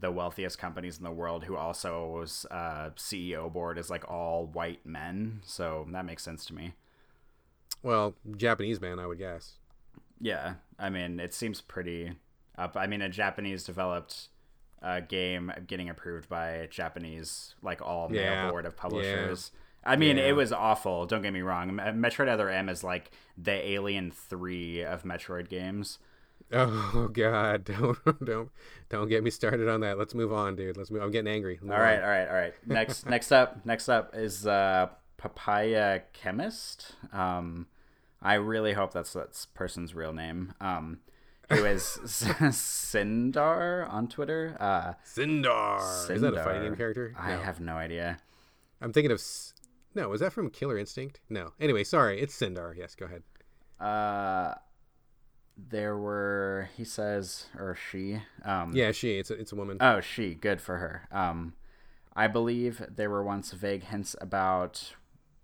[0.00, 4.46] the wealthiest companies in the world who also was uh, CEO board is like all
[4.46, 5.40] white men.
[5.44, 6.72] So that makes sense to me.
[7.82, 9.54] Well, Japanese man, I would guess.
[10.20, 12.12] Yeah, I mean, it seems pretty
[12.58, 12.76] up.
[12.76, 14.28] I mean, a Japanese developed
[14.82, 18.50] uh, game getting approved by Japanese, like all male Yeah.
[18.50, 19.50] board of publishers.
[19.84, 20.24] I mean, Yeah.
[20.28, 21.06] it was awful.
[21.06, 21.70] Don't get me wrong.
[21.70, 25.98] Metroid Other M is like the Alien Three of Metroid games.
[26.92, 28.50] Oh god, don't don't
[28.88, 29.98] don't get me started on that.
[29.98, 30.76] Let's move on, dude.
[30.76, 31.02] Let's move.
[31.02, 31.58] I'm getting angry.
[31.62, 32.02] Move All right, on.
[32.04, 32.54] all right, all right.
[32.66, 36.92] Next, next up, next up is uh, Papaya Chemist.
[37.12, 37.66] Um,
[38.20, 40.54] I really hope that's that person's real name.
[40.60, 40.98] Um,
[41.50, 44.56] who is Sindar on Twitter?
[44.60, 46.10] Uh, Sindar.
[46.10, 47.14] Is that a fighting game character?
[47.18, 47.40] I No.
[47.42, 48.18] have no idea.
[48.80, 49.18] I'm thinking of.
[49.18, 49.54] S-
[49.94, 51.20] No, is that from Killer Instinct?
[51.28, 51.52] No.
[51.60, 52.20] Anyway, sorry.
[52.20, 52.76] It's Sindar.
[52.76, 53.22] Yes, go ahead.
[53.80, 54.54] Uh,
[55.68, 58.22] there were he says or she.
[58.44, 59.18] Um, Yeah, she.
[59.18, 59.78] It's a, it's a woman.
[59.80, 60.34] Oh, she.
[60.34, 61.08] Good for her.
[61.12, 61.54] Um,
[62.14, 64.94] I believe there were once vague hints about.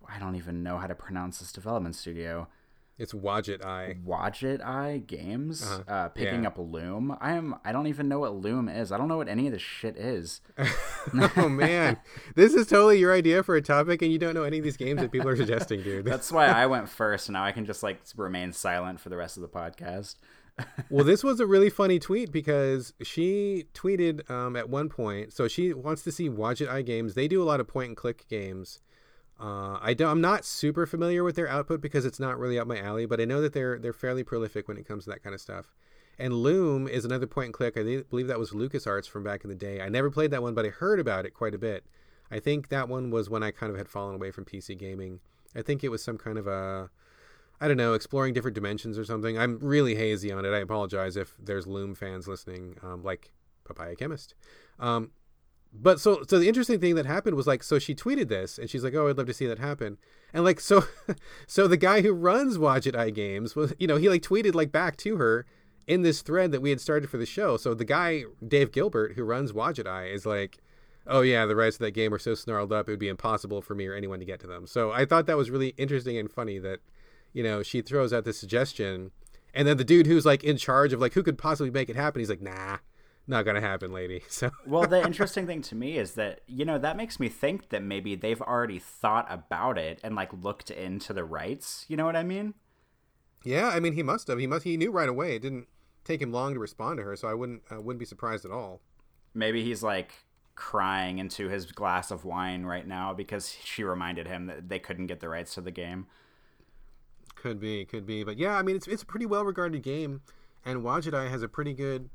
[0.08, 2.48] I don't even know how to pronounce this development studio.
[2.98, 3.96] It's Wadjet Eye.
[4.06, 5.82] Wadjet Eye Games Uh-huh.
[5.86, 6.48] uh, picking Yeah.
[6.48, 7.14] up Loom.
[7.20, 7.56] I am.
[7.62, 8.90] I don't even know what Loom is.
[8.90, 10.40] I don't know what any of this shit is.
[11.36, 11.98] oh man,
[12.34, 14.78] this is totally your idea for a topic, and you don't know any of these
[14.78, 16.04] games that people are suggesting, dude.
[16.06, 17.28] That's why I went first.
[17.28, 20.14] Now I can just like remain silent for the rest of the podcast.
[20.88, 25.34] well, this was a really funny tweet because she tweeted um, at one point.
[25.34, 27.12] So she wants to see Wadjet Eye Games.
[27.12, 28.80] They do a lot of point and click games.
[29.38, 32.66] Uh, I don't, I'm not super familiar with their output because it's not really up
[32.66, 35.22] my alley, but I know that they're they're fairly prolific when it comes to that
[35.22, 35.74] kind of stuff.
[36.18, 37.76] And Loom is another point and click.
[37.76, 39.82] I believe that was LucasArts from back in the day.
[39.82, 41.84] I never played that one, but I heard about it quite a bit.
[42.30, 45.20] I think that one was when I kind of had fallen away from PC gaming.
[45.54, 46.90] I think it was some kind of a
[47.60, 49.38] I don't know, exploring different dimensions or something.
[49.38, 50.52] I'm really hazy on it.
[50.52, 53.32] I apologize if there's Loom fans listening, um, like
[53.64, 54.34] Papaya Chemist.
[54.78, 55.10] Um,
[55.80, 58.68] but so so the interesting thing that happened was like so she tweeted this and
[58.68, 59.98] she's like, oh, I'd love to see that happen.
[60.32, 60.84] And like so,
[61.46, 64.72] so the guy who runs Wadjet Eye Games was you know he like tweeted like
[64.72, 65.46] back to her
[65.86, 67.56] in this thread that we had started for the show.
[67.56, 70.58] So the guy Dave Gilbert who runs Wadjet Eye is like.
[71.08, 73.62] Oh yeah, the rights to that game are so snarled up it would be impossible
[73.62, 74.66] for me or anyone to get to them.
[74.66, 76.80] So I thought that was really interesting and funny that
[77.36, 79.10] you know, she throws out this suggestion,
[79.52, 81.94] and then the dude who's like in charge of like who could possibly make it
[81.94, 82.78] happen, he's like, nah,
[83.26, 84.22] not gonna happen, lady.
[84.28, 87.70] So well, the interesting thing to me is that you know that makes me think
[87.70, 91.84] that maybe they've already thought about it and like looked into the rights.
[91.88, 92.54] You know what I mean?
[93.44, 94.38] Yeah, I mean he must have.
[94.38, 94.64] He must.
[94.64, 95.36] He knew right away.
[95.36, 95.68] It didn't
[96.04, 97.62] take him long to respond to her, so I wouldn't.
[97.70, 98.80] I wouldn't be surprised at all.
[99.34, 100.12] Maybe he's like
[100.54, 105.06] crying into his glass of wine right now because she reminded him that they couldn't
[105.06, 106.06] get the rights to the game.
[107.34, 110.22] Could be, could be, but yeah, I mean, it's it's a pretty well regarded game,
[110.64, 112.08] and Eye has a pretty good,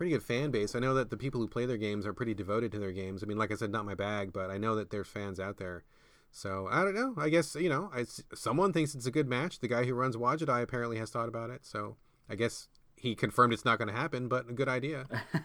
[0.00, 0.74] pretty good fan base.
[0.74, 3.22] I know that the people who play their games are pretty devoted to their games.
[3.22, 5.58] I mean, like I said, not my bag, but I know that there's fans out
[5.58, 5.84] there.
[6.30, 7.12] So I don't know.
[7.18, 9.58] I guess you know, I, someone thinks it's a good match.
[9.58, 11.66] The guy who runs Eye apparently has thought about it.
[11.66, 11.96] So
[12.30, 15.04] I guess he confirmed it's not going to happen, but a good idea.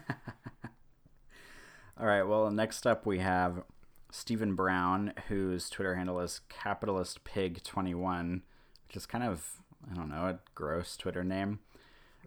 [2.00, 2.22] All right.
[2.22, 3.62] Well, next up we have
[4.10, 8.40] Stephen Brown, whose Twitter handle is capitalistpig21
[8.88, 11.58] which is kind of I don't know a gross Twitter name.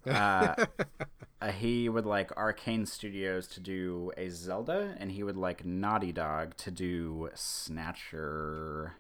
[0.06, 0.66] Uh,
[1.42, 6.12] uh, he would like Arkane Studios to do a Zelda, and he would like Naughty
[6.12, 8.94] Dog to do Snatcher.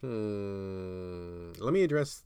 [0.00, 1.52] Hmm.
[1.58, 2.22] Let me address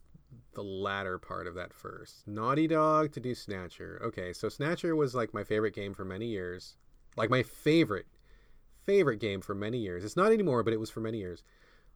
[0.53, 2.27] the latter part of that first.
[2.27, 4.01] Naughty Dog to do Snatcher.
[4.03, 6.75] Okay, so Snatcher was like my favorite game for many years.
[7.15, 8.07] Like my favorite,
[8.85, 10.03] favorite game for many years.
[10.03, 11.43] It's not anymore, but it was for many years.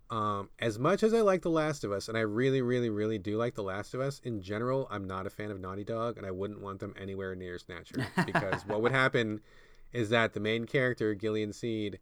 [0.10, 3.18] Um, as much as I like The Last of Us, and I really, really, really
[3.18, 6.18] do like The Last of Us, in general, I'm not a fan of Naughty Dog,
[6.18, 8.06] and I wouldn't want them anywhere near Snatcher.
[8.26, 9.42] Because what would happen
[9.92, 12.00] is that the main character, Gillian Seed,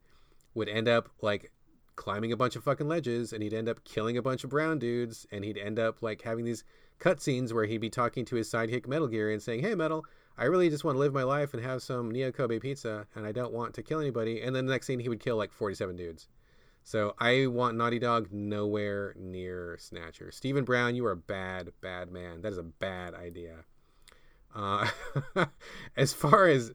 [0.54, 1.52] would end up like
[1.96, 4.80] climbing a bunch of fucking ledges, and he'd end up killing a bunch of brown
[4.80, 6.64] dudes, and he'd end up like having these
[7.00, 10.06] cutscenes where he'd be talking to his sidekick Metal Gear and saying, Hey, Metal,
[10.38, 13.26] I really just want to live my life and have some Neo Kobe pizza, and
[13.26, 14.42] I don't want to kill anybody.
[14.42, 16.28] And then the next scene, he would kill like 47 dudes.
[16.84, 20.32] So I want Naughty Dog nowhere near Snatcher.
[20.32, 22.42] Stephen Brown, you are a bad, bad man.
[22.42, 23.66] That is a bad idea.
[24.54, 24.88] Uh,
[25.96, 26.74] as far as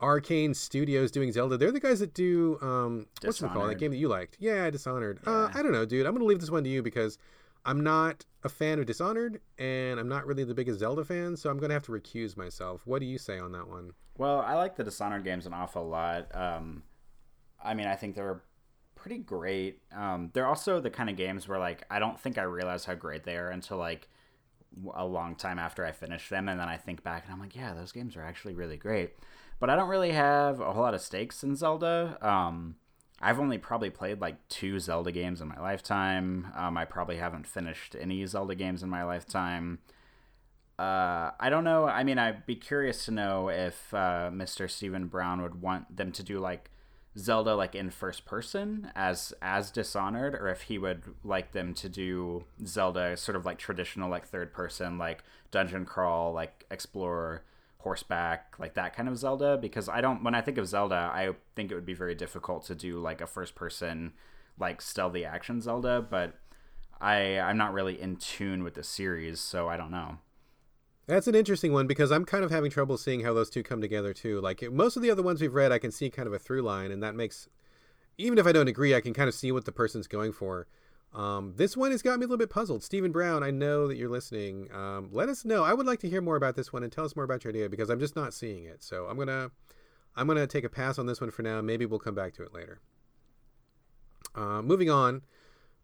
[0.00, 3.70] Arkane Studios doing Zelda, they're the guys that do um, what's it called?
[3.70, 4.36] That game that you liked?
[4.38, 5.20] Yeah, Dishonored.
[5.26, 5.36] Uh, yeah.
[5.36, 6.06] Uh, I don't know, dude.
[6.06, 7.16] I'm gonna leave this one to you because
[7.64, 11.48] I'm not a fan of Dishonored, and I'm not really the biggest Zelda fan, so
[11.48, 12.82] I'm gonna have to recuse myself.
[12.86, 13.92] What do you say on that one?
[14.18, 16.34] Well, I like the Dishonored games an awful lot.
[16.34, 16.82] Um,
[17.62, 18.42] I mean, I think they're
[19.04, 19.82] pretty great.
[19.94, 22.94] Um, they're also the kind of games where like I don't think I realize how
[22.94, 24.08] great they are until like
[24.94, 27.54] a long time after I finish them, and then I think back and I'm like,
[27.54, 29.12] yeah, those games are actually really great.
[29.60, 32.16] But I don't really have a whole lot of stakes in Zelda.
[32.22, 32.76] Um,
[33.20, 36.46] I've only probably played like two Zelda games in my lifetime.
[36.56, 39.80] Um, I probably haven't finished any Zelda games in my lifetime.
[40.78, 41.84] Uh, I don't know.
[41.84, 44.68] I mean, I'd be curious to know if uh, Mr.
[44.68, 46.70] Stephen Brown would want them to do like
[47.16, 51.88] Zelda like in first person as as Dishonored, or if he would like them to
[51.88, 57.44] do Zelda sort of like traditional like third person like dungeon crawl like explore
[57.78, 59.56] horseback like that kind of Zelda.
[59.56, 62.64] Because I don't when I think of Zelda, I think it would be very difficult
[62.66, 64.12] to do like a first person
[64.58, 66.34] like stealthy action Zelda, but
[67.00, 70.18] I I'm not really in tune with the series, so I don't know.
[71.06, 73.80] That's an interesting one because I'm kind of having trouble seeing how those two come
[73.80, 74.40] together too.
[74.40, 76.62] Like most of the other ones we've read, I can see kind of a through
[76.62, 77.48] line, and that makes,
[78.16, 80.66] even if I don't agree, I can kind of see what the person's going for.
[81.12, 82.82] Um, this one has got me a little bit puzzled.
[82.82, 84.68] Stephen Brown, I know that you're listening.
[84.72, 85.62] Um, let us know.
[85.62, 87.52] I would like to hear more about this one and tell us more about your
[87.52, 88.82] idea because I'm just not seeing it.
[88.82, 89.50] So I'm gonna,
[90.16, 91.60] I'm gonna take a pass on this one for now.
[91.60, 92.80] Maybe we'll come back to it later.
[94.34, 95.22] Uh, moving on.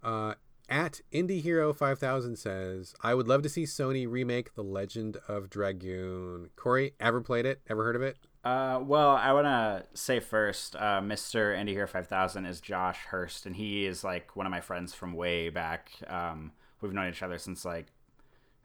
[0.03, 0.35] Uh,
[0.71, 5.51] at Indie Hero 5000 says, I would love to see Sony remake The Legend of
[5.51, 6.51] Dragoon.
[6.57, 7.61] Corey, ever played it?
[7.68, 8.16] Ever heard of it?
[8.43, 11.55] Uh, well, I want to say first, uh, Mr.
[11.55, 15.12] Indie Hero 5000 is Josh Hurst, and he is like one of my friends from
[15.12, 15.91] way back.
[16.07, 17.89] Um, we've known each other since like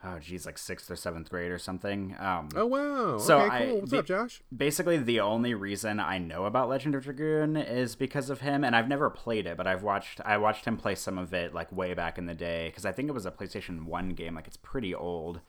[0.06, 2.16] oh geez, like sixth or seventh grade or something.
[2.20, 3.18] Um, oh wow!
[3.18, 3.78] So okay, cool.
[3.78, 4.42] I, What's up, Josh?
[4.56, 8.76] Basically, the only reason I know about Legend of Dragoon is because of him, and
[8.76, 11.72] I've never played it, but I've watched I watched him play some of it like
[11.72, 14.36] way back in the day because I think it was a PlayStation One game.
[14.36, 15.42] Like it's pretty old.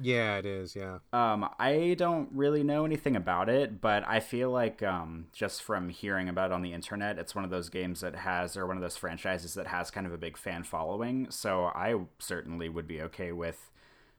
[0.00, 0.74] Yeah, it is.
[0.74, 0.98] Yeah.
[1.12, 5.90] Um, I don't really know anything about it, but I feel like um, just from
[5.90, 8.76] hearing about it on the internet, it's one of those games that has, or one
[8.76, 11.26] of those franchises that has kind of a big fan following.
[11.30, 13.70] So I certainly would be okay with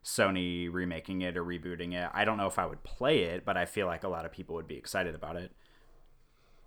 [0.04, 2.10] Sony remaking it or rebooting it.
[2.14, 4.32] I don't know if I would play it, but I feel like a lot of
[4.32, 5.52] people would be excited about it.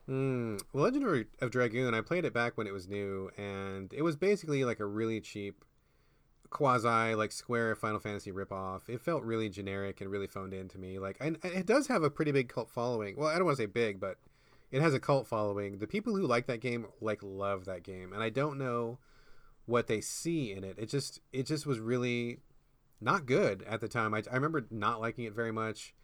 [0.09, 4.17] Mm, Legend of Dragoon, I played it back when it was new, and it was
[4.17, 5.65] basically like a really cheap
[6.49, 8.89] quasi like Square Final Fantasy ripoff.
[8.89, 10.99] It felt really generic and really phoned in to me.
[10.99, 13.17] Like, and it does have a pretty big cult following.
[13.17, 14.17] Well, I don't want to say big, but
[14.71, 15.79] it has a cult following.
[15.79, 18.99] The people who like that game like love that game, and I don't know
[19.67, 20.77] what they see in it.
[20.79, 22.39] It just it just was really
[23.01, 24.15] not good at the time.
[24.15, 25.95] I, I remember not liking it very much.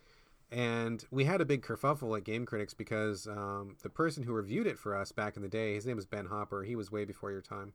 [0.51, 4.67] And we had a big kerfuffle at Game Critics because um, the person who reviewed
[4.67, 6.63] it for us back in the day, his name was Ben Hopper.
[6.63, 7.73] He was way before your time.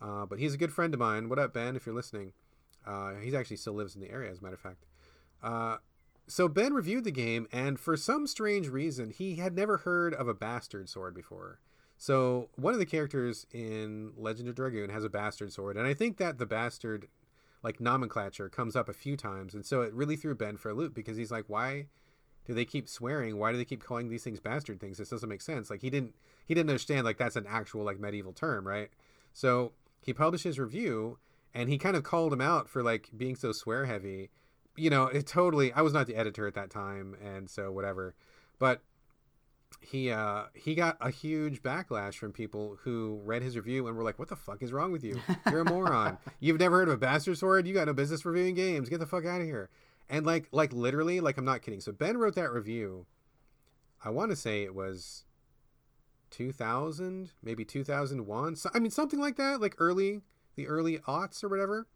[0.00, 1.28] Uh, but he's a good friend of mine.
[1.28, 2.32] What up, Ben, if you're listening?
[2.84, 4.86] Uh, he actually still lives in the area, as a matter of fact.
[5.42, 5.76] Uh,
[6.26, 10.26] so Ben reviewed the game, and for some strange reason, he had never heard of
[10.26, 11.60] a bastard sword before.
[11.96, 15.94] So one of the characters in Legend of Dragoon has a bastard sword, and I
[15.94, 17.08] think that the bastard
[17.66, 20.74] like nomenclature comes up a few times, and so it really threw Ben for a
[20.74, 21.86] loop because he's like, why
[22.46, 23.38] do they keep swearing?
[23.38, 24.98] Why do they keep calling these things bastard things?
[24.98, 25.68] This doesn't make sense.
[25.68, 26.14] Like he didn't
[26.46, 28.90] he didn't understand like that's an actual like medieval term, right?
[29.32, 31.18] So he published his review
[31.52, 34.30] and he kind of called him out for like being so swear heavy.
[34.76, 38.14] You know, it totally I was not the editor at that time and so whatever.
[38.60, 38.80] But
[39.80, 44.02] he uh he got a huge backlash from people who read his review and were
[44.02, 45.20] like, "What the fuck is wrong with you?
[45.50, 46.18] You're a moron.
[46.40, 47.66] You've never heard of a bastard sword?
[47.66, 48.88] You got no business reviewing games.
[48.88, 49.70] Get the fuck out of here."
[50.08, 51.80] And like like literally, like I'm not kidding.
[51.80, 53.06] So Ben wrote that review.
[54.04, 55.24] I want to say it was
[56.30, 58.56] 2000, maybe 2001.
[58.56, 60.20] So, I mean, something like that, like early,
[60.54, 61.86] the early aughts or whatever.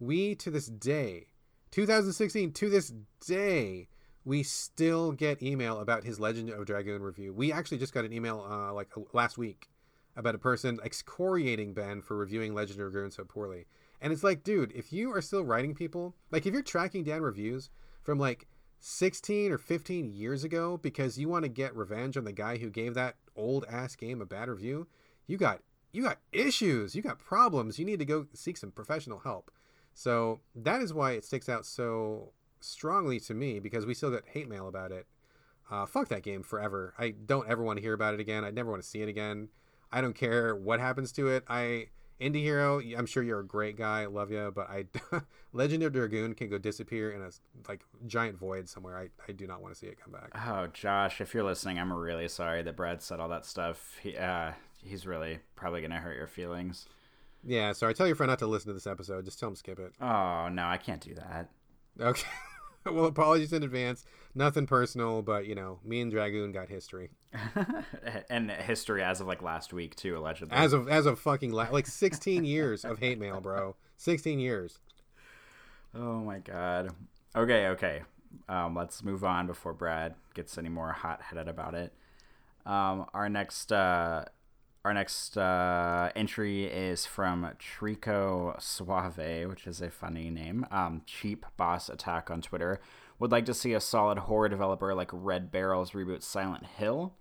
[0.00, 1.28] We, to this day,
[1.70, 2.92] 2016, to this
[3.24, 3.88] day,
[4.24, 7.32] we still get email about his Legend of Dragoon review.
[7.32, 9.68] We actually just got an email uh, like last week
[10.16, 13.66] about a person excoriating Ben for reviewing Legend of Dragoon so poorly.
[14.00, 17.22] And it's like, dude, if you are still writing people, like if you're tracking down
[17.22, 17.70] reviews
[18.02, 18.46] from like
[18.80, 22.70] 16 or 15 years ago because you want to get revenge on the guy who
[22.70, 24.86] gave that old ass game a bad review,
[25.26, 25.60] you got
[25.92, 27.78] you got issues, you got problems.
[27.78, 29.50] You need to go seek some professional help.
[29.94, 32.32] So that is why it sticks out so
[32.64, 35.06] strongly to me because we still get hate mail about it.
[35.70, 36.94] Uh, fuck that game forever.
[36.98, 38.44] I don't ever want to hear about it again.
[38.44, 39.48] I never want to see it again.
[39.90, 41.44] I don't care what happens to it.
[41.48, 41.86] I
[42.20, 44.06] Indie Hero, I'm sure you're a great guy.
[44.06, 44.84] Love you, but I
[45.52, 47.30] Legend of Dragoon can go disappear in a
[47.68, 48.96] like giant void somewhere.
[48.96, 50.30] I, I do not want to see it come back.
[50.46, 53.96] Oh, Josh, if you're listening, I'm really sorry that Brad said all that stuff.
[54.00, 54.52] He, uh,
[54.82, 56.86] he's really probably gonna hurt your feelings.
[57.42, 57.94] Yeah, sorry.
[57.94, 59.24] Tell your friend not to listen to this episode.
[59.24, 59.92] Just tell him skip it.
[60.00, 61.48] Oh no, I can't do that.
[62.00, 62.28] Okay.
[62.90, 64.04] well, apologies in advance.
[64.34, 67.10] Nothing personal, but you know, me and Dragoon got history.
[68.30, 70.56] and history as of like last week too, allegedly.
[70.56, 73.76] As of as of fucking la- like 16 years of hate mail, bro.
[73.96, 74.78] 16 years.
[75.94, 76.90] Oh my god.
[77.36, 78.02] Okay, okay.
[78.48, 81.92] Um, let's move on before Brad gets any more hot headed about it.
[82.66, 84.24] Um, our next uh,
[84.84, 90.66] our next uh, entry is from Trico Suave, which is a funny name.
[90.70, 92.80] Um, Cheap Boss Attack on Twitter
[93.18, 97.14] would like to see a solid horror developer like Red Barrels reboot Silent Hill,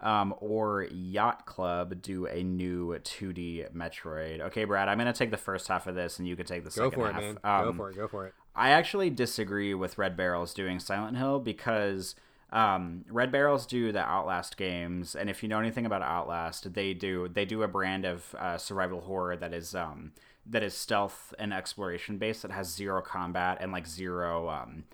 [0.00, 4.40] um, or Yacht Club do a new 2D Metroid.
[4.40, 6.70] Okay, Brad, I'm gonna take the first half of this, and you can take the
[6.70, 7.22] go second for half.
[7.22, 7.38] it, man.
[7.44, 7.96] Um, go for it.
[7.96, 8.34] Go for it.
[8.54, 12.14] I actually disagree with Red Barrels doing Silent Hill because
[12.54, 16.94] um, Red Barrels do the Outlast games, and if you know anything about Outlast, they
[16.94, 20.12] do they do a brand of uh, survival horror that is um,
[20.46, 24.84] that is stealth and exploration based that has zero combat and like zero um,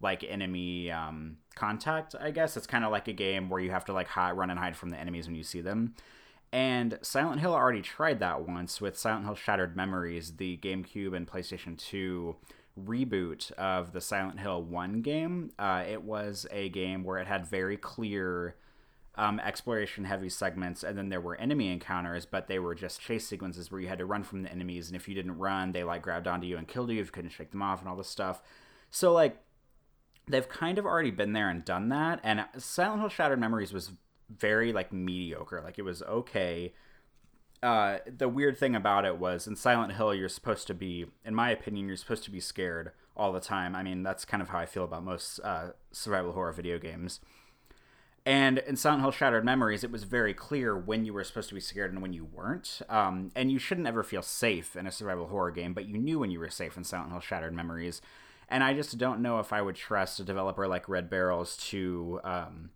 [0.00, 2.14] like enemy um, contact.
[2.18, 4.48] I guess it's kind of like a game where you have to like hide, run
[4.48, 5.94] and hide from the enemies when you see them.
[6.52, 11.26] And Silent Hill already tried that once with Silent Hill Shattered Memories, the GameCube and
[11.26, 12.34] PlayStation 2
[12.86, 15.52] reboot of the Silent Hill 1 game.
[15.58, 18.56] Uh, it was a game where it had very clear
[19.16, 23.26] um, exploration heavy segments, and then there were enemy encounters, but they were just chase
[23.26, 25.84] sequences where you had to run from the enemies, and if you didn't run, they
[25.84, 27.96] like grabbed onto you and killed you if you couldn't shake them off and all
[27.96, 28.42] this stuff.
[28.90, 29.36] So, like,
[30.28, 33.90] they've kind of already been there and done that, and Silent Hill Shattered Memories was
[34.34, 35.60] very like mediocre.
[35.62, 36.72] Like, it was okay
[37.62, 41.34] uh, the weird thing about it was in Silent Hill, you're supposed to be, in
[41.34, 43.76] my opinion, you're supposed to be scared all the time.
[43.76, 47.20] I mean, that's kind of how I feel about most uh, survival horror video games.
[48.26, 51.54] And in Silent Hill Shattered Memories, it was very clear when you were supposed to
[51.54, 52.80] be scared and when you weren't.
[52.88, 56.18] Um, and you shouldn't ever feel safe in a survival horror game, but you knew
[56.18, 58.00] when you were safe in Silent Hill Shattered Memories.
[58.50, 62.20] and I just don't know if I would trust a developer like Red Barrels to
[62.24, 62.70] um,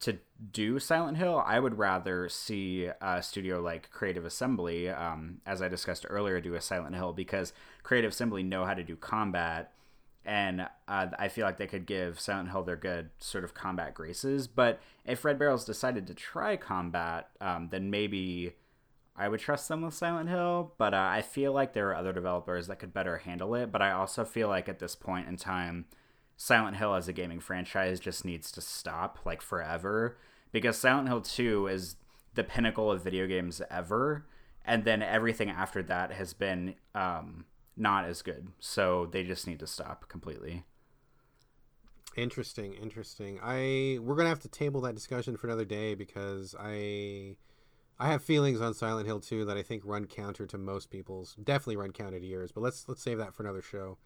[0.00, 0.18] to
[0.52, 1.42] do Silent Hill.
[1.44, 6.54] I would rather see a studio like Creative Assembly, um, as I discussed earlier, do
[6.54, 9.72] a Silent Hill because Creative Assembly know how to do combat,
[10.24, 13.94] and uh, I feel like they could give Silent Hill their good sort of combat
[13.94, 14.46] graces.
[14.46, 18.54] But if Red Barrels decided to try combat, um, then maybe
[19.16, 22.12] I would trust them with Silent Hill, but uh, I feel like there are other
[22.12, 23.70] developers that could better handle it.
[23.70, 25.84] But I also feel like at this point in time,
[26.40, 30.16] Silent Hill as a gaming franchise just needs to stop like forever
[30.52, 31.96] because Silent Hill 2 is
[32.32, 34.24] the pinnacle of video games ever,
[34.64, 37.44] and then everything after that has been um,
[37.76, 38.48] not as good.
[38.58, 40.64] So they just need to stop completely.
[42.16, 43.38] Interesting, interesting.
[43.42, 47.36] I we're gonna have to table that discussion for another day because I
[47.98, 51.34] I have feelings on Silent Hill 2 that I think run counter to most people's.
[51.34, 53.98] Definitely run counter to yours, but let's let's save that for another show.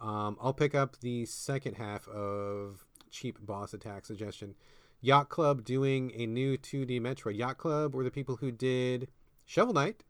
[0.00, 4.54] Um, I'll pick up the second half of cheap boss attack suggestion.
[5.00, 7.36] Yacht Club doing a new 2D Metroid.
[7.36, 9.08] Yacht Club were the people who did
[9.44, 10.02] Shovel Knight,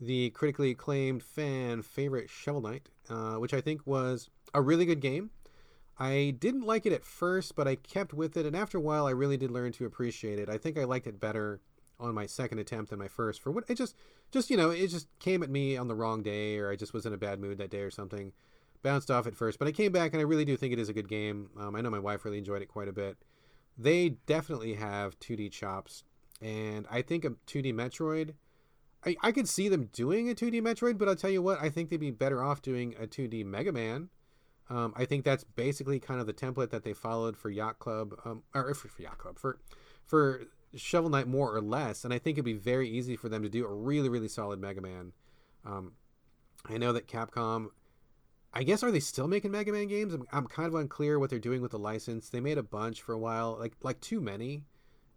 [0.00, 5.00] the critically acclaimed fan favorite Shovel Knight, uh, which I think was a really good
[5.00, 5.30] game.
[5.98, 9.06] I didn't like it at first, but I kept with it, and after a while,
[9.06, 10.48] I really did learn to appreciate it.
[10.48, 11.60] I think I liked it better
[12.02, 13.94] on my second attempt than my first for what it just
[14.30, 16.92] just you know it just came at me on the wrong day or i just
[16.92, 18.32] was in a bad mood that day or something
[18.82, 20.88] bounced off at first but i came back and i really do think it is
[20.88, 21.50] a good game.
[21.58, 23.16] Um, i know my wife really enjoyed it quite a bit.
[23.78, 26.04] They definitely have 2d chops
[26.40, 28.34] and i think a 2d metroid
[29.04, 31.70] I, I could see them doing a 2d metroid but i'll tell you what i
[31.70, 34.08] think they'd be better off doing a 2d mega man.
[34.68, 38.14] Um, i think that's basically kind of the template that they followed for yacht club
[38.24, 39.58] um, or for, for yacht club for
[40.04, 40.42] for
[40.74, 43.48] Shovel Knight more or less, and I think it'd be very easy for them to
[43.48, 45.12] do a really, really solid Mega Man.
[45.64, 45.92] Um,
[46.68, 47.68] I know that Capcom,
[48.54, 50.12] I guess, are they still making Mega Man games?
[50.12, 52.28] I'm, I'm kind of unclear what they're doing with the license.
[52.28, 54.64] They made a bunch for a while, like like too many,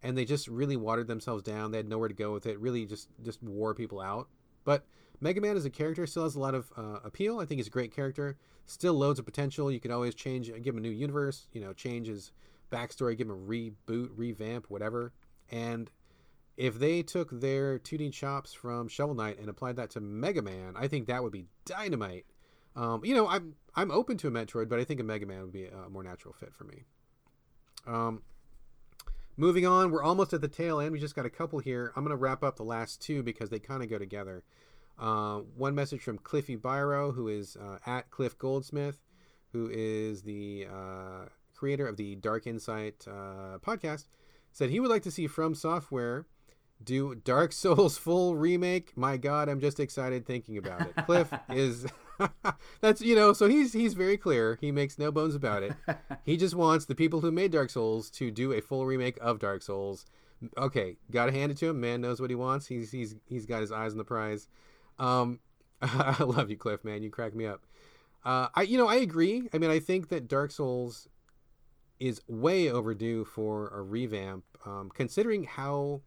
[0.01, 1.71] and they just really watered themselves down.
[1.71, 2.59] They had nowhere to go with it.
[2.59, 4.29] Really, just just wore people out.
[4.63, 4.85] But
[5.19, 7.39] Mega Man as a character still has a lot of uh, appeal.
[7.39, 8.37] I think he's a great character.
[8.67, 9.71] Still loads of potential.
[9.71, 11.47] You could always change, give him a new universe.
[11.51, 12.31] You know, change his
[12.71, 15.13] backstory, give him a reboot, revamp, whatever.
[15.51, 15.91] And
[16.57, 20.73] if they took their 2D chops from Shovel Knight and applied that to Mega Man,
[20.75, 22.25] I think that would be dynamite.
[22.75, 25.41] Um, you know, I'm I'm open to a Metroid, but I think a Mega Man
[25.41, 26.83] would be a more natural fit for me.
[27.87, 28.21] Um,
[29.37, 30.91] moving on, we're almost at the tail end.
[30.91, 31.91] We just got a couple here.
[31.95, 34.43] I'm going to wrap up the last two because they kind of go together.
[34.97, 38.97] Uh, one message from Cliffy Byro, who is uh, at Cliff Goldsmith,
[39.51, 44.05] who is the uh, creator of the Dark Insight uh, podcast
[44.51, 46.25] said he would like to see From Software
[46.83, 48.95] do Dark Souls full remake.
[48.95, 50.95] My God, I'm just excited thinking about it.
[51.05, 51.85] Cliff is
[52.81, 54.57] that's you know, so he's he's very clear.
[54.61, 55.73] He makes no bones about it.
[56.23, 59.37] He just wants the people who made Dark Souls to do a full remake of
[59.37, 60.05] Dark Souls.
[60.57, 61.79] Okay, gotta hand it to him.
[61.79, 62.65] Man knows what he wants.
[62.65, 64.47] He's he's he's got his eyes on the prize.
[64.97, 65.39] Um,
[65.81, 66.83] I love you, Cliff.
[66.83, 67.65] Man, you crack me up.
[68.23, 69.49] Uh, I you know I agree.
[69.53, 71.07] I mean, I think that Dark Souls
[71.99, 76.01] is way overdue for a revamp, um, considering how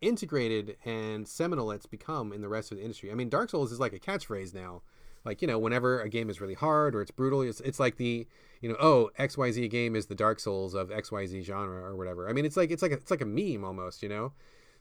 [0.00, 3.10] integrated and seminal it's become in the rest of the industry.
[3.10, 4.82] I mean, Dark Souls is like a catchphrase now.
[5.24, 7.96] Like you know, whenever a game is really hard or it's brutal, it's it's like
[7.96, 8.26] the
[8.60, 11.42] you know, oh X Y Z game is the Dark Souls of X Y Z
[11.42, 12.28] genre or whatever.
[12.28, 14.32] I mean, it's like it's like a, it's like a meme almost, you know.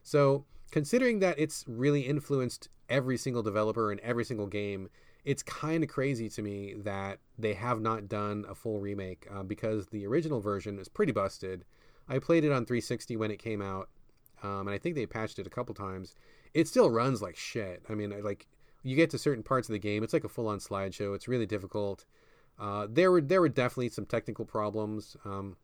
[0.03, 4.89] So considering that it's really influenced every single developer and every single game
[5.25, 9.43] it's kind of crazy to me that they have not done a full remake uh,
[9.43, 11.63] because the original version is pretty busted.
[12.09, 13.89] I played it on 360 when it came out,
[14.41, 16.15] um, and I think they patched it a couple times.
[16.53, 17.83] It still runs like shit.
[17.89, 18.47] I mean, like
[18.83, 21.15] you get to certain parts of the game, it's like a full-on slideshow.
[21.15, 22.05] It's really difficult.
[22.59, 25.17] Uh, there were there were definitely some technical problems.
[25.25, 25.57] Um,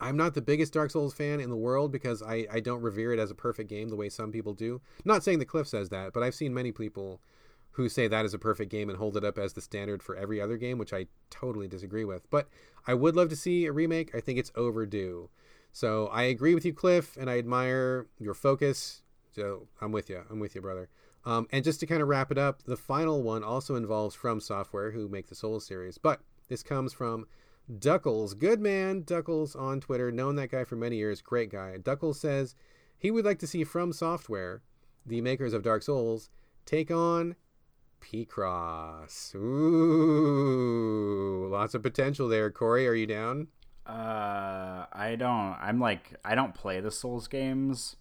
[0.00, 3.12] I'm not the biggest Dark Souls fan in the world because I, I don't revere
[3.12, 4.80] it as a perfect game the way some people do.
[5.04, 7.20] Not saying that Cliff says that, but I've seen many people
[7.72, 10.16] who say that is a perfect game and hold it up as the standard for
[10.16, 12.28] every other game, which I totally disagree with.
[12.30, 12.48] But
[12.86, 14.14] I would love to see a remake.
[14.14, 15.28] I think it's overdue.
[15.72, 19.02] So I agree with you, Cliff, and I admire your focus.
[19.32, 20.22] So I'm with you.
[20.30, 20.88] I'm with you, brother.
[21.26, 24.40] Um, and just to kind of wrap it up, the final one also involves From
[24.40, 25.96] Software, who make the Souls series.
[25.98, 27.26] But this comes from
[27.78, 28.38] Duckles.
[28.38, 30.12] Good man, Duckles on Twitter.
[30.12, 31.22] Known that guy for many years.
[31.22, 31.78] Great guy.
[31.78, 32.54] Duckles says
[32.98, 34.62] he would like to see From Software,
[35.06, 36.28] the makers of Dark Souls,
[36.66, 37.36] take on
[38.02, 39.34] Picross.
[39.34, 40.58] Ooh,
[41.50, 42.50] lots of potential there.
[42.50, 43.48] Corey, are you down?
[43.86, 45.56] Uh, I don't.
[45.60, 47.96] I'm like, I don't play the Souls games,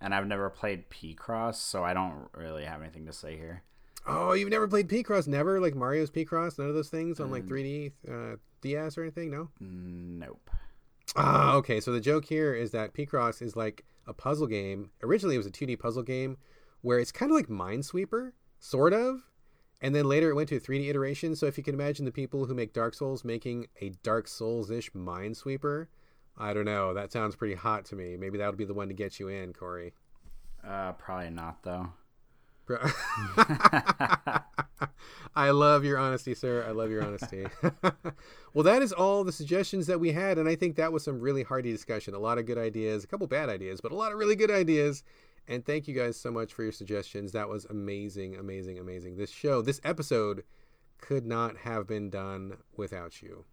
[0.00, 3.62] and I've never played Picross, so I don't really have anything to say here.
[4.06, 5.26] Oh, you've never played Picross?
[5.26, 6.58] Never like Mario's Picross?
[6.58, 9.30] None of those things on like 3D uh, DS or anything?
[9.30, 9.48] No.
[9.58, 10.50] Nope.
[11.16, 11.80] Ah, okay.
[11.80, 14.90] So the joke here is that Picross is like a puzzle game.
[15.02, 16.36] Originally, it was a 2D puzzle game
[16.82, 19.22] where it's kind of like Minesweeper, sort of.
[19.80, 21.34] And then later it went to a 3D iteration.
[21.34, 24.70] So if you can imagine the people who make Dark Souls making a Dark Souls
[24.70, 25.88] ish Minesweeper,
[26.38, 26.94] I don't know.
[26.94, 28.16] That sounds pretty hot to me.
[28.16, 29.94] Maybe that would be the one to get you in, Corey.
[30.66, 31.92] Uh, probably not though.
[35.36, 36.64] I love your honesty, sir.
[36.66, 37.46] I love your honesty.
[38.54, 41.20] well, that is all the suggestions that we had, and I think that was some
[41.20, 42.14] really hearty discussion.
[42.14, 44.50] A lot of good ideas, a couple bad ideas, but a lot of really good
[44.50, 45.04] ideas.
[45.46, 47.30] And thank you guys so much for your suggestions.
[47.32, 49.16] That was amazing, amazing, amazing.
[49.16, 50.42] This show, this episode,
[50.98, 53.44] could not have been done without you.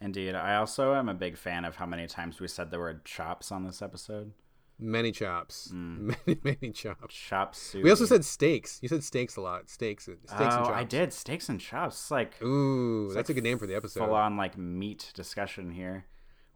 [0.00, 0.34] Indeed.
[0.34, 3.50] I also am a big fan of how many times we said the word chops
[3.50, 4.32] on this episode.
[4.78, 6.08] Many chops, hmm.
[6.26, 7.14] many many chops.
[7.14, 7.82] Chop suey.
[7.82, 8.78] We also said steaks.
[8.82, 9.70] You said steaks a lot.
[9.70, 10.68] Steaks, steaks oh, and chops.
[10.68, 11.96] I did steaks and chops.
[11.96, 14.00] It's like Ooh, that's a good name for the episode.
[14.00, 16.04] full on like meat discussion here.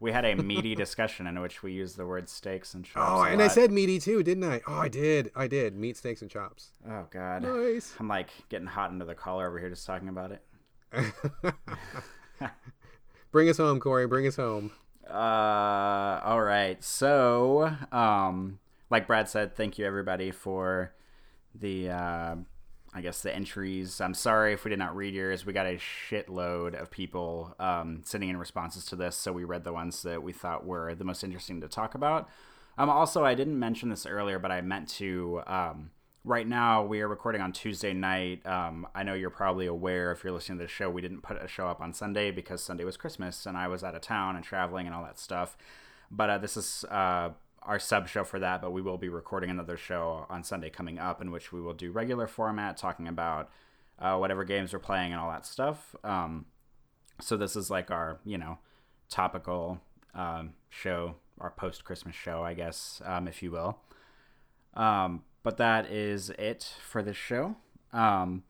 [0.00, 3.10] We had a meaty discussion in which we used the word steaks and oh, chops.
[3.10, 4.60] Oh, and I said meaty too, didn't I?
[4.66, 5.30] Oh, I did.
[5.34, 5.74] I did.
[5.74, 6.72] Meat, steaks, and chops.
[6.86, 7.94] oh god, Nice.
[7.98, 10.42] I'm like getting hot under the collar over here just talking about it.
[13.32, 14.06] Bring us home, Corey.
[14.06, 14.72] Bring us home.
[15.08, 16.82] Uh, all right.
[16.82, 18.58] So, um,
[18.90, 20.92] like Brad said, thank you everybody for
[21.54, 22.36] the, uh,
[22.92, 24.00] I guess the entries.
[24.00, 25.46] I'm sorry if we did not read yours.
[25.46, 29.62] We got a shitload of people um, sending in responses to this, so we read
[29.62, 32.28] the ones that we thought were the most interesting to talk about.
[32.78, 35.42] Um, also, I didn't mention this earlier, but I meant to.
[35.46, 35.90] Um,
[36.24, 38.44] right now, we are recording on Tuesday night.
[38.46, 41.42] Um, I know you're probably aware if you're listening to the show, we didn't put
[41.42, 44.36] a show up on Sunday because Sunday was Christmas and I was out of town
[44.36, 45.56] and traveling and all that stuff.
[46.10, 47.30] But uh, this is uh,
[47.62, 50.98] our sub show for that, but we will be recording another show on Sunday coming
[50.98, 53.50] up in which we will do regular format talking about
[53.98, 55.94] uh, whatever games we're playing and all that stuff.
[56.04, 56.46] Um,
[57.20, 58.58] so this is like our, you know,
[59.08, 59.80] topical
[60.14, 63.78] um, show, our post Christmas show, I guess, um, if you will.
[64.74, 67.56] Um, but that is it for this show.
[67.92, 68.44] Um,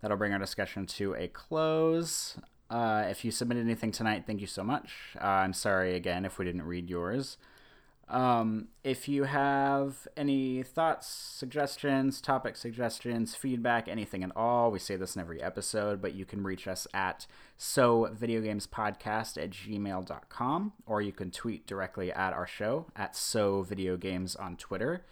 [0.00, 2.38] that'll bring our discussion to a close.
[2.68, 4.92] Uh, if you submitted anything tonight, thank you so much.
[5.20, 7.36] Uh, I'm sorry again if we didn't read yours.
[8.08, 14.94] Um, if you have any thoughts, suggestions, topic suggestions, feedback, anything at all, we say
[14.94, 21.02] this in every episode, but you can reach us at so videogamespodcast at gmail.com or
[21.02, 25.04] you can tweet directly at our show at so videogames on Twitter.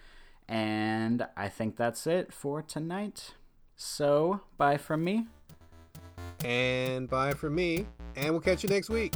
[0.47, 3.33] And I think that's it for tonight.
[3.75, 5.25] So, bye from me.
[6.43, 7.87] And bye from me.
[8.15, 9.13] And we'll catch you next week.